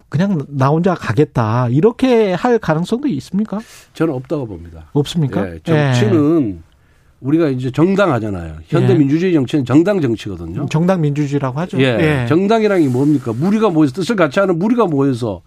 그냥 0.08 0.44
나 0.48 0.68
혼자 0.68 0.94
가겠다 0.94 1.68
이렇게 1.70 2.32
할 2.32 2.58
가능성도 2.58 3.08
있습니까? 3.08 3.60
저는 3.94 4.12
없다고 4.14 4.46
봅니다. 4.46 4.90
없습니까? 4.92 5.48
예, 5.48 5.58
정치는 5.64 6.58
예. 6.58 6.72
우리가 7.20 7.48
이제 7.48 7.70
정당 7.70 8.12
하잖아요. 8.12 8.56
현대 8.66 8.92
예. 8.92 8.98
민주주의 8.98 9.32
정치는 9.32 9.64
정당 9.64 10.00
정치거든요. 10.00 10.66
정당 10.68 11.00
민주주의라고 11.00 11.58
하죠. 11.60 11.78
예. 11.78 11.84
예. 12.24 12.26
정당이란 12.28 12.82
게 12.82 12.88
뭡니까? 12.88 13.32
무리가 13.32 13.70
모여서 13.70 13.94
뜻을 13.94 14.16
같이 14.16 14.40
하는 14.40 14.58
무리가 14.58 14.86
모여서 14.86 15.42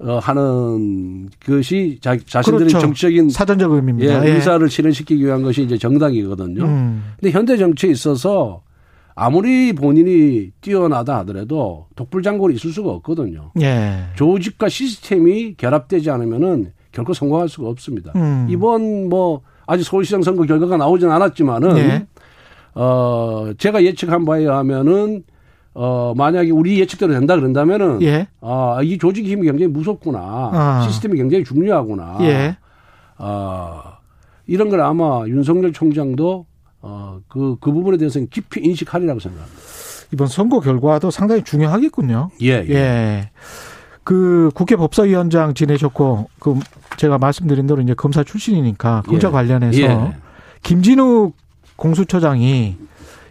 어, 0.00 0.18
하는 0.18 1.28
것이 1.44 1.98
자, 2.00 2.16
자신들의 2.24 2.68
그렇죠. 2.68 2.80
정치적인 2.80 3.30
사전적 3.30 3.72
의미입니다. 3.72 4.24
예, 4.24 4.28
예. 4.28 4.34
의사를 4.34 4.68
실현시키기 4.70 5.24
위한 5.24 5.42
것이 5.42 5.62
이제 5.62 5.76
정당이거든요. 5.76 6.64
음. 6.64 7.02
근데 7.18 7.32
현대 7.32 7.56
정치에 7.56 7.90
있어서 7.90 8.62
아무리 9.20 9.72
본인이 9.72 10.52
뛰어나다 10.60 11.18
하더라도 11.18 11.86
독불장군이 11.96 12.54
있을 12.54 12.70
수가 12.70 12.90
없거든요. 12.90 13.50
예. 13.60 14.04
조직과 14.14 14.68
시스템이 14.68 15.54
결합되지 15.56 16.08
않으면은 16.08 16.72
결코 16.92 17.12
성공할 17.12 17.48
수가 17.48 17.68
없습니다. 17.68 18.12
음. 18.14 18.46
이번 18.48 19.08
뭐 19.08 19.40
아직 19.66 19.82
서울시장 19.82 20.22
선거 20.22 20.44
결과가 20.44 20.76
나오진 20.76 21.10
않았지만은 21.10 21.78
예. 21.78 22.06
어 22.74 23.50
제가 23.58 23.82
예측한 23.82 24.24
바에 24.24 24.42
의하면은 24.42 25.24
어 25.74 26.14
만약에 26.16 26.52
우리 26.52 26.78
예측대로 26.78 27.12
된다 27.12 27.34
그런다면은 27.34 28.00
예. 28.02 28.28
아이 28.40 28.98
조직 28.98 29.26
힘이 29.26 29.46
굉장히 29.46 29.72
무섭구나 29.72 30.20
아. 30.20 30.86
시스템이 30.86 31.16
굉장히 31.16 31.42
중요하구나. 31.42 32.18
예. 32.20 32.56
아 33.16 33.98
이런 34.46 34.68
걸 34.68 34.80
아마 34.80 35.24
윤석열 35.26 35.72
총장도 35.72 36.46
어, 36.80 37.20
그, 37.28 37.56
그 37.60 37.72
부분에 37.72 37.96
대해서는 37.96 38.28
깊이 38.30 38.60
인식하리라고 38.60 39.20
생각합니다. 39.20 39.58
이번 40.12 40.26
선거 40.28 40.60
결과도 40.60 41.10
상당히 41.10 41.42
중요하겠군요. 41.42 42.30
예. 42.42 42.64
예. 42.68 42.74
예. 42.74 43.30
그 44.04 44.50
국회 44.54 44.76
법사위원장 44.76 45.54
지내셨고, 45.54 46.30
그 46.38 46.58
제가 46.96 47.18
말씀드린 47.18 47.66
대로 47.66 47.82
이제 47.82 47.94
검사 47.94 48.24
출신이니까 48.24 49.02
검사 49.06 49.28
예. 49.28 49.32
관련해서 49.32 49.80
예. 49.80 50.16
김진욱 50.62 51.36
공수처장이 51.76 52.76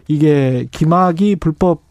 이게 0.06 0.66
김학이 0.70 1.36
불법 1.36 1.82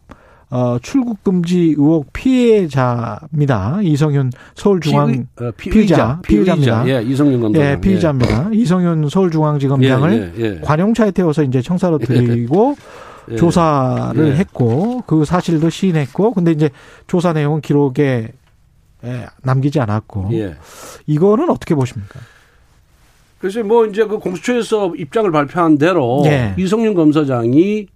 어, 0.50 0.78
출국 0.82 1.24
금지 1.24 1.76
의혹 1.78 2.14
피해자입니다. 2.14 3.80
이성윤 3.82 4.32
서울중앙 4.56 5.28
피, 5.36 5.44
어, 5.44 5.52
피의자, 5.58 6.22
피의자 6.24 6.54
입니다 6.54 6.88
예, 6.88 7.04
이성윤 7.04 7.42
검사. 7.42 7.60
예, 7.60 7.80
피의자입니다. 7.82 8.50
예. 8.54 8.58
이성윤 8.58 9.10
서울중앙지검장을 9.10 10.34
예, 10.38 10.42
예, 10.42 10.56
예. 10.56 10.60
관용차에 10.62 11.12
태워서 11.12 11.44
이제 11.44 11.62
청사로 11.62 11.98
들이고 11.98 12.78
예. 13.32 13.36
조사를 13.36 14.38
했고 14.38 15.04
그 15.06 15.26
사실도 15.26 15.70
시인했고 15.70 16.34
근데 16.34 16.52
이제 16.52 16.70
조사 17.08 17.34
내용은 17.34 17.60
기록에 17.60 18.30
남기지 19.44 19.82
않았고 19.82 20.30
이거는 21.08 21.50
어떻게 21.50 21.76
보십니까? 21.76 22.22
그래서 23.40 23.62
뭐 23.64 23.86
이제 23.86 24.06
그 24.06 24.18
공수처에서 24.18 24.94
입장을 24.96 25.30
발표한 25.30 25.78
대로 25.78 26.24
이성윤 26.58 26.94
검사장이 26.94 27.88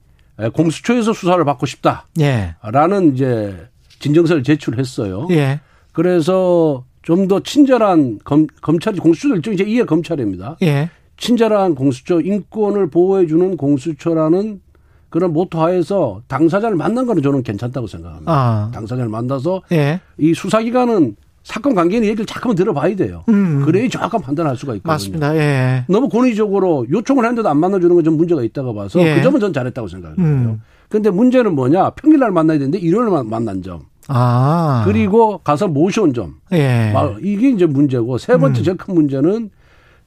공수처에서 0.49 1.13
수사를 1.13 1.43
받고 1.43 1.65
싶다라는 1.65 3.09
예. 3.09 3.13
이제 3.13 3.67
진정서를 3.99 4.43
제출했어요. 4.43 5.27
예. 5.31 5.59
그래서 5.93 6.85
좀 7.01 7.27
더 7.27 7.39
친절한 7.41 8.19
검, 8.23 8.47
검찰이 8.61 8.99
공수처도 8.99 9.35
일종 9.35 9.53
이제 9.53 9.63
이해 9.63 9.83
검찰입니다. 9.83 10.57
예. 10.61 10.89
친절한 11.17 11.75
공수처 11.75 12.19
인권을 12.19 12.89
보호해 12.89 13.27
주는 13.27 13.57
공수처라는 13.57 14.61
그런 15.09 15.33
모토하에서 15.33 16.21
당사자를 16.27 16.75
만난 16.77 17.05
거는 17.05 17.21
저는 17.21 17.43
괜찮다고 17.43 17.87
생각합니다. 17.87 18.31
아. 18.31 18.71
당사자를 18.73 19.09
만나서 19.09 19.61
예. 19.71 19.99
이 20.17 20.33
수사기관은 20.33 21.15
사건 21.43 21.73
관계는 21.73 22.05
얘기를 22.07 22.25
잠깐만 22.25 22.55
들어봐야 22.55 22.95
돼요. 22.95 23.23
음. 23.29 23.63
그래야 23.65 23.89
정확한 23.89 24.21
판단할 24.21 24.55
수가 24.55 24.75
있거든요. 24.75 24.93
맞습니다. 24.93 25.35
예. 25.37 25.85
너무 25.89 26.07
권위적으로 26.07 26.85
요청을 26.89 27.23
했는데도 27.23 27.49
안 27.49 27.57
만나주는 27.57 27.95
건 27.95 28.03
좀 28.03 28.17
문제가 28.17 28.43
있다고 28.43 28.73
봐서 28.73 28.99
예. 29.01 29.15
그 29.15 29.21
점은 29.23 29.39
전 29.39 29.51
잘했다고 29.53 29.87
생각해요. 29.87 30.17
음. 30.19 30.61
근데 30.89 31.09
문제는 31.09 31.55
뭐냐? 31.55 31.91
평일날 31.91 32.31
만나야 32.31 32.57
되는데 32.59 32.77
일요일날 32.77 33.23
만난 33.23 33.61
점. 33.63 33.81
아. 34.07 34.83
그리고 34.85 35.37
가서 35.39 35.67
모셔온 35.67 36.13
점. 36.13 36.35
예. 36.53 36.93
이게 37.21 37.49
이제 37.49 37.65
문제고 37.65 38.17
세 38.17 38.37
번째 38.37 38.61
음. 38.61 38.63
제일 38.63 38.77
큰 38.77 38.93
문제는 38.95 39.49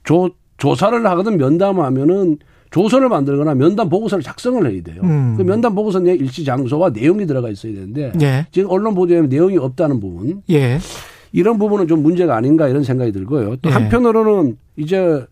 조, 0.04 0.30
조사를 0.58 1.04
하거든 1.06 1.36
면담하면은 1.38 2.38
조서를 2.70 3.08
만들거나 3.08 3.54
면담 3.54 3.88
보고서를 3.88 4.22
작성을 4.22 4.68
해야 4.70 4.82
돼요. 4.82 5.00
음. 5.04 5.34
그 5.36 5.42
면담 5.42 5.74
보고서 5.74 6.00
내 6.00 6.14
일시 6.14 6.44
장소와 6.44 6.90
내용이 6.90 7.24
들어가 7.26 7.48
있어야 7.48 7.72
되는데 7.72 8.12
예. 8.20 8.46
지금 8.50 8.68
언론 8.70 8.94
보도에 8.94 9.22
내용이 9.22 9.56
없다는 9.58 10.00
부분. 10.00 10.42
예. 10.50 10.78
이런 11.34 11.58
부분은 11.58 11.88
좀 11.88 12.00
문제가 12.04 12.36
아닌가 12.36 12.68
이런 12.68 12.84
생각이 12.84 13.10
들고요. 13.10 13.56
또 13.56 13.68
예. 13.68 13.74
한편으로는 13.74 14.56
이제 14.76 15.26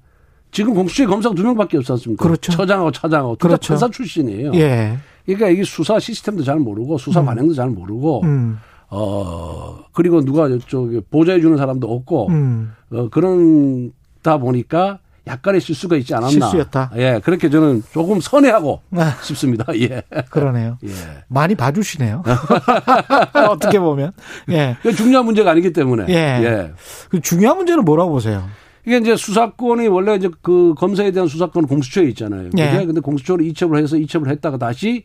지금 0.51 0.75
공수처에 0.75 1.07
검사가 1.07 1.37
두 1.37 1.45
명밖에 1.45 1.79
없지 1.79 1.93
않습니까? 1.93 2.25
그렇죠. 2.25 2.51
처장하고 2.51 2.91
차장하고 2.91 3.37
둘다 3.37 3.47
그렇죠. 3.47 3.69
판사 3.69 3.89
출신이에요. 3.89 4.51
예. 4.55 4.99
그러니까 5.25 5.49
이게 5.49 5.63
수사 5.63 6.01
시스템도 6.01 6.43
잘 6.43 6.59
모르고 6.59 6.99
수사 6.99 7.21
음. 7.21 7.27
반응도 7.27 7.55
잘 7.55 7.71
모르고 7.71 8.23
음. 8.25 8.59
어 8.91 9.79
그리고 9.93 10.25
누가 10.25 10.49
저기 10.67 11.01
보좌해 11.09 11.41
주는 11.41 11.57
사람도 11.57 11.89
없고 11.89 12.29
음. 12.31 12.73
어 12.91 13.09
그런 13.09 13.93
다 14.23 14.39
보니까 14.39 14.99
약간의 15.27 15.61
실수가 15.61 15.97
있지 15.97 16.15
않았나. 16.15 16.31
실수였다. 16.31 16.91
예, 16.97 17.21
그렇게 17.23 17.49
저는 17.49 17.83
조금 17.93 18.21
선회하고 18.21 18.81
아, 18.97 19.17
싶습니다. 19.23 19.67
예. 19.79 20.03
그러네요. 20.31 20.79
예. 20.85 20.91
많이 21.29 21.55
봐주시네요. 21.55 22.25
어떻게 23.51 23.79
보면. 23.79 24.13
예. 24.51 24.77
중요한 24.97 25.25
문제가 25.25 25.53
아니기 25.53 25.73
때문에. 25.73 26.07
예. 26.09 26.15
예. 26.45 26.73
그 27.09 27.21
중요한 27.21 27.57
문제는 27.59 27.85
뭐라고 27.85 28.11
보세요? 28.11 28.49
이게 28.85 28.99
이제 28.99 29.15
수사권이 29.15 29.87
원래 29.87 30.17
이제 30.17 30.29
그 30.43 30.75
검사에 30.77 31.13
대한 31.13 31.29
수사권은 31.29 31.69
공수처에 31.69 32.05
있잖아요. 32.09 32.51
예. 32.59 32.85
근데 32.85 33.01
공수처로 33.01 33.45
이첩을 33.45 33.79
해서 33.81 33.97
이첩을 33.97 34.29
했다가 34.29 34.59
다시 34.59 35.05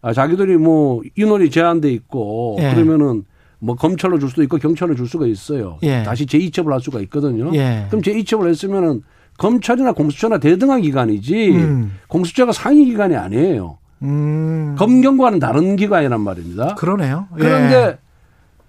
아, 0.00 0.12
자기들이 0.12 0.56
뭐 0.56 1.02
인원이 1.16 1.50
제한돼 1.50 1.90
있고 1.92 2.56
예. 2.60 2.72
그러면은 2.72 3.24
뭐 3.58 3.74
검찰로 3.74 4.18
줄 4.18 4.30
수도 4.30 4.42
있고 4.44 4.56
경찰로 4.56 4.94
줄 4.94 5.08
수가 5.08 5.26
있어요. 5.26 5.78
예. 5.82 6.04
다시 6.04 6.24
재이첩을 6.24 6.72
할 6.72 6.80
수가 6.80 7.00
있거든요. 7.00 7.50
예. 7.54 7.86
그럼 7.90 8.02
재이첩을 8.02 8.48
했으면은 8.48 9.02
검찰이나 9.38 9.92
공수처나 9.92 10.38
대등한 10.38 10.82
기관이지 10.82 11.50
음. 11.52 11.98
공수처가 12.08 12.52
상위 12.52 12.84
기관이 12.84 13.16
아니에요. 13.16 13.78
음. 14.02 14.74
검경과는 14.78 15.38
다른 15.38 15.76
기관이란 15.76 16.20
말입니다. 16.20 16.74
그러네요. 16.74 17.28
예. 17.38 17.42
그런데 17.42 17.98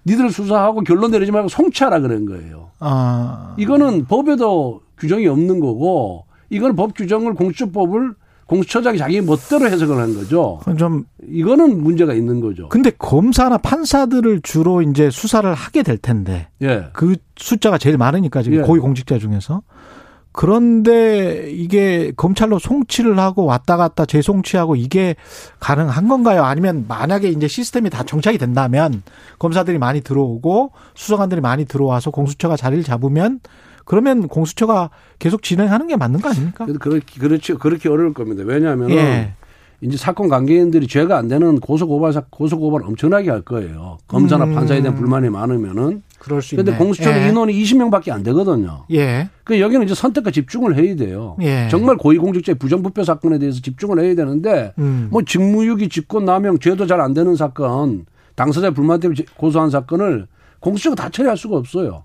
니들 0.06 0.30
수사하고 0.30 0.80
결론 0.80 1.10
내리지 1.10 1.30
말고 1.30 1.48
송치하라 1.48 2.00
그런 2.00 2.24
거예요. 2.24 2.70
아. 2.78 3.54
이거는 3.58 4.06
법에도 4.06 4.80
규정이 4.98 5.26
없는 5.26 5.60
거고 5.60 6.24
이건 6.48 6.74
법 6.74 6.94
규정을 6.94 7.34
공수처법을 7.34 8.14
공수처장이 8.46 8.98
자기 8.98 9.20
멋대로 9.20 9.66
해석을 9.66 9.96
한 9.96 10.14
거죠. 10.14 10.60
좀 10.76 11.04
이거는 11.28 11.84
문제가 11.84 12.14
있는 12.14 12.40
거죠. 12.40 12.68
근데 12.68 12.90
검사나 12.90 13.58
판사들을 13.58 14.40
주로 14.42 14.82
이제 14.82 15.08
수사를 15.08 15.52
하게 15.54 15.84
될 15.84 15.98
텐데. 15.98 16.48
예. 16.60 16.88
그 16.92 17.14
숫자가 17.36 17.78
제일 17.78 17.96
많으니까 17.96 18.42
지금 18.42 18.58
예. 18.58 18.62
고위 18.62 18.80
공직자 18.80 19.18
중에서 19.18 19.62
그런데 20.32 21.50
이게 21.50 22.12
검찰로 22.16 22.58
송치를 22.58 23.18
하고 23.18 23.44
왔다 23.44 23.76
갔다 23.76 24.06
재송치하고 24.06 24.76
이게 24.76 25.16
가능한 25.58 26.08
건가요? 26.08 26.44
아니면 26.44 26.84
만약에 26.88 27.28
이제 27.28 27.48
시스템이 27.48 27.90
다 27.90 28.04
정착이 28.04 28.38
된다면 28.38 29.02
검사들이 29.38 29.78
많이 29.78 30.00
들어오고 30.00 30.72
수사관들이 30.94 31.40
많이 31.40 31.64
들어와서 31.64 32.10
공수처가 32.10 32.56
자리를 32.56 32.84
잡으면 32.84 33.40
그러면 33.84 34.28
공수처가 34.28 34.90
계속 35.18 35.42
진행하는 35.42 35.88
게 35.88 35.96
맞는 35.96 36.20
거 36.20 36.28
아닙니까? 36.28 36.64
그렇죠. 37.18 37.58
그렇게 37.58 37.88
어려울 37.88 38.14
겁니다. 38.14 38.44
왜냐하면 38.46 38.90
예. 38.90 39.34
이제 39.82 39.96
사건 39.96 40.28
관계인들이 40.28 40.86
죄가 40.86 41.16
안 41.16 41.28
되는 41.28 41.58
고소 41.58 41.86
고발 41.88 42.12
고소 42.30 42.58
고발 42.58 42.82
엄청나게 42.82 43.30
할 43.30 43.40
거예요. 43.42 43.98
검사나 44.08 44.44
음. 44.44 44.54
판사에 44.54 44.82
대한 44.82 44.96
불만이 44.96 45.30
많으면은. 45.30 46.02
그럴 46.18 46.42
수 46.42 46.54
근데 46.54 46.76
공수처는 46.76 47.22
예. 47.22 47.28
인원이 47.28 47.54
20명밖에 47.62 48.10
안 48.10 48.22
되거든요. 48.24 48.84
예. 48.92 49.30
그 49.42 49.58
여기는 49.58 49.86
이제 49.86 49.94
선택과 49.94 50.30
집중을 50.30 50.76
해야 50.76 50.94
돼요. 50.94 51.36
예. 51.40 51.68
정말 51.70 51.96
고위공직자의 51.96 52.56
부정부패 52.56 53.04
사건에 53.04 53.38
대해서 53.38 53.60
집중을 53.62 54.00
해야 54.00 54.14
되는데 54.14 54.74
음. 54.78 55.08
뭐 55.10 55.22
직무유기 55.22 55.88
직권남용 55.88 56.58
죄도 56.58 56.86
잘 56.86 57.00
안 57.00 57.14
되는 57.14 57.34
사건 57.36 58.04
당사자 58.34 58.70
불만 58.70 59.00
때문에 59.00 59.22
고소한 59.38 59.70
사건을 59.70 60.26
공수처가 60.60 60.94
다 60.94 61.08
처리할 61.08 61.38
수가 61.38 61.56
없어요. 61.56 62.02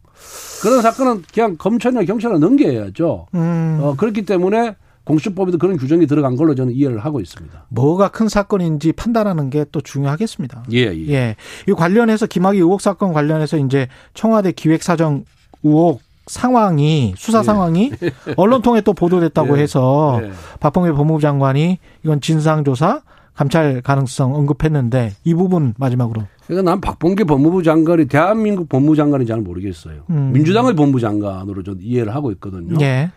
그런 0.61 0.81
사건은 0.81 1.23
그냥 1.33 1.57
검찰이나 1.57 2.03
경찰에 2.05 2.37
넘겨야죠. 2.37 3.27
음. 3.35 3.79
어, 3.81 3.95
그렇기 3.97 4.21
때문에 4.23 4.75
공수처법에도 5.05 5.57
그런 5.57 5.77
규정이 5.77 6.07
들어간 6.07 6.35
걸로 6.35 6.55
저는 6.55 6.73
이해를 6.73 6.99
하고 6.99 7.19
있습니다. 7.21 7.65
뭐가 7.69 8.09
큰 8.09 8.27
사건인지 8.27 8.93
판단하는 8.93 9.49
게 9.49 9.65
또 9.71 9.81
중요하겠습니다. 9.81 10.63
예, 10.71 10.85
예. 10.85 11.09
예. 11.09 11.35
이 11.67 11.71
관련해서 11.73 12.27
김학의 12.27 12.59
의혹 12.61 12.81
사건 12.81 13.13
관련해서 13.13 13.57
이제 13.57 13.87
청와대 14.13 14.51
기획사정 14.51 15.25
의혹 15.63 16.01
상황이 16.27 17.13
수사 17.17 17.39
예. 17.39 17.43
상황이 17.43 17.91
언론 18.37 18.61
통해 18.61 18.81
또 18.81 18.93
보도됐다고 18.93 19.57
예. 19.57 19.61
해서 19.63 20.19
예. 20.23 20.31
박봉계 20.59 20.91
법무부 20.93 21.19
장관이 21.19 21.77
이건 22.03 22.21
진상 22.21 22.63
조사 22.63 23.01
감찰 23.33 23.81
가능성 23.81 24.33
언급했는데 24.33 25.11
이 25.25 25.33
부분 25.33 25.73
마지막으로. 25.77 26.23
그러니까 26.47 26.71
난 26.71 26.79
박봉계 26.79 27.25
법무부 27.25 27.63
장관이 27.63 28.07
대한민국 28.07 28.69
법무부 28.69 28.95
장관인지 28.95 29.29
잘 29.29 29.41
모르겠어요. 29.41 30.03
음. 30.09 30.31
민주당의 30.33 30.75
법무부 30.75 30.99
장관으로 31.01 31.63
좀 31.63 31.77
이해를 31.81 32.15
하고 32.15 32.31
있거든요. 32.31 32.77
예. 32.81 33.11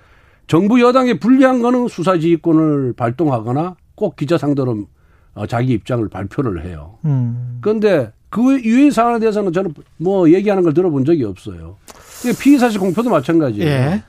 정부 0.49 0.81
여당에 0.81 1.15
불리한 1.19 1.63
거는 1.63 1.89
수사지휘권을 1.89 2.95
발동하거나 2.95 3.77
꼭 3.95 4.17
기자 4.17 4.39
상대로 4.39 4.87
어, 5.35 5.47
자기 5.47 5.75
입장을 5.75 6.09
발표를 6.09 6.65
해요. 6.65 6.95
음. 7.05 7.59
그런데 7.61 8.11
그 8.31 8.61
유해 8.63 8.91
사안에 8.91 9.21
대해서는 9.21 9.53
저는 9.53 9.75
뭐 9.99 10.31
얘기하는 10.31 10.63
걸 10.63 10.75
들어본 10.75 11.05
적이 11.05 11.25
없어요. 11.25 11.77
피의사실 12.41 12.81
공표도 12.81 13.11
마찬가지예요. 13.11 13.69
예. 13.69 14.03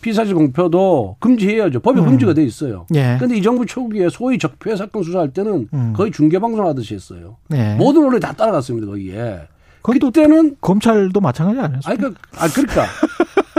피의사실 0.00 0.34
공표도 0.34 1.16
금지해야죠. 1.20 1.80
법에 1.80 2.00
음. 2.00 2.06
금지가 2.06 2.34
돼 2.34 2.42
있어요. 2.42 2.86
그런데 3.18 3.36
예. 3.36 3.38
이 3.38 3.42
정부 3.42 3.64
초기에 3.64 4.08
소위 4.08 4.38
적폐 4.38 4.74
사건 4.74 5.02
수사할 5.04 5.30
때는 5.32 5.68
음. 5.72 5.92
거의 5.94 6.10
중계방송 6.10 6.66
하듯이 6.66 6.94
했어요. 6.94 7.36
예. 7.54 7.74
모든 7.74 8.02
언론이 8.04 8.20
다 8.20 8.32
따라갔습니다. 8.32 8.86
거기에. 8.88 9.42
그때는 9.82 10.56
검찰도 10.60 11.20
마찬가지 11.20 11.60
아니었어요? 11.60 11.92
아니, 11.92 11.98
그, 12.00 12.14
아, 12.36 12.48
그러니까 12.48 12.86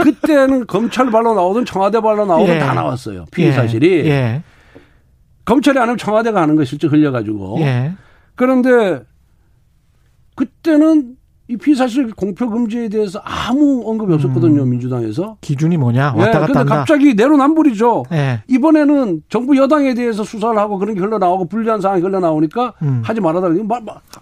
그때는 0.02 0.66
검찰 0.66 1.10
발로 1.10 1.34
나오든 1.34 1.64
청와대 1.64 2.00
발로 2.00 2.26
나오든 2.26 2.54
예. 2.54 2.58
다 2.58 2.74
나왔어요. 2.74 3.26
피의 3.30 3.52
사실이. 3.52 4.06
예. 4.06 4.10
예. 4.10 4.42
검찰이 5.44 5.78
안 5.78 5.84
하면 5.84 5.98
청와대가 5.98 6.40
하는 6.40 6.56
거 6.56 6.64
실제 6.64 6.86
흘려가지고. 6.86 7.58
예. 7.60 7.94
그런데 8.34 9.02
그때는 10.34 11.16
이 11.46 11.58
피사실 11.58 12.12
공표 12.12 12.48
금지에 12.48 12.88
대해서 12.88 13.20
아무 13.22 13.82
언급이 13.84 14.14
없었거든요 14.14 14.62
음. 14.62 14.70
민주당에서 14.70 15.36
기준이 15.42 15.76
뭐냐 15.76 16.14
왔다 16.16 16.24
네, 16.24 16.30
갔다 16.32 16.46
근데 16.46 16.64
갑자기 16.64 17.14
내로남불이죠. 17.14 18.04
네. 18.10 18.42
이번에는 18.48 19.22
정부 19.28 19.54
여당에 19.54 19.92
대해서 19.92 20.24
수사를 20.24 20.56
하고 20.58 20.78
그런 20.78 20.94
게 20.94 21.00
흘러나오고 21.00 21.48
불리한 21.48 21.82
상황이 21.82 22.00
흘러나오니까 22.00 22.72
음. 22.80 23.02
하지 23.04 23.20
말아달라. 23.20 23.54
이거 23.54 23.80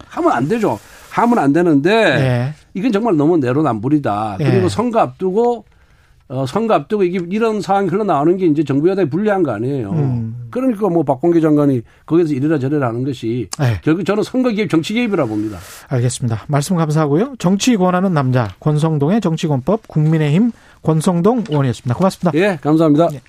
하면 0.09 0.31
안 0.33 0.47
되죠. 0.49 0.77
하면 1.13 1.37
안 1.37 1.53
되는데 1.53 1.89
네. 1.91 2.53
이건 2.73 2.91
정말 2.91 3.15
너무 3.15 3.37
내로남불이다. 3.37 4.35
그리고 4.39 4.61
네. 4.61 4.69
선거 4.69 4.99
앞두고 4.99 5.65
어, 6.29 6.45
선거 6.47 6.73
앞두고 6.73 7.03
이게 7.03 7.19
이런 7.29 7.61
상황이 7.61 7.87
흘러나오는 7.89 8.37
게 8.37 8.47
이제 8.47 8.63
정부 8.63 8.89
여당이 8.89 9.09
불리한 9.09 9.43
거 9.43 9.51
아니에요. 9.51 9.91
음. 9.91 10.47
그러니까 10.49 10.89
뭐 10.89 11.03
박봉계 11.03 11.41
장관이 11.41 11.81
거기서 12.05 12.33
이래라 12.33 12.57
저래라 12.57 12.87
하는 12.87 13.03
것이 13.03 13.47
네. 13.59 13.79
결국 13.83 14.05
저는 14.05 14.23
선거 14.23 14.49
개입, 14.49 14.69
정치 14.69 14.93
개입이라 14.93 15.25
봅니다. 15.25 15.59
알겠습니다. 15.89 16.45
말씀 16.47 16.75
감사하고요. 16.77 17.35
정치 17.37 17.75
권하는 17.75 18.13
남자 18.13 18.49
권성동의 18.59 19.21
정치권법 19.21 19.87
국민의힘 19.87 20.51
권성동 20.81 21.43
의원이었습니다. 21.49 21.95
고맙습니다. 21.95 22.31
예, 22.39 22.57
감사합니다. 22.61 23.09
네. 23.09 23.21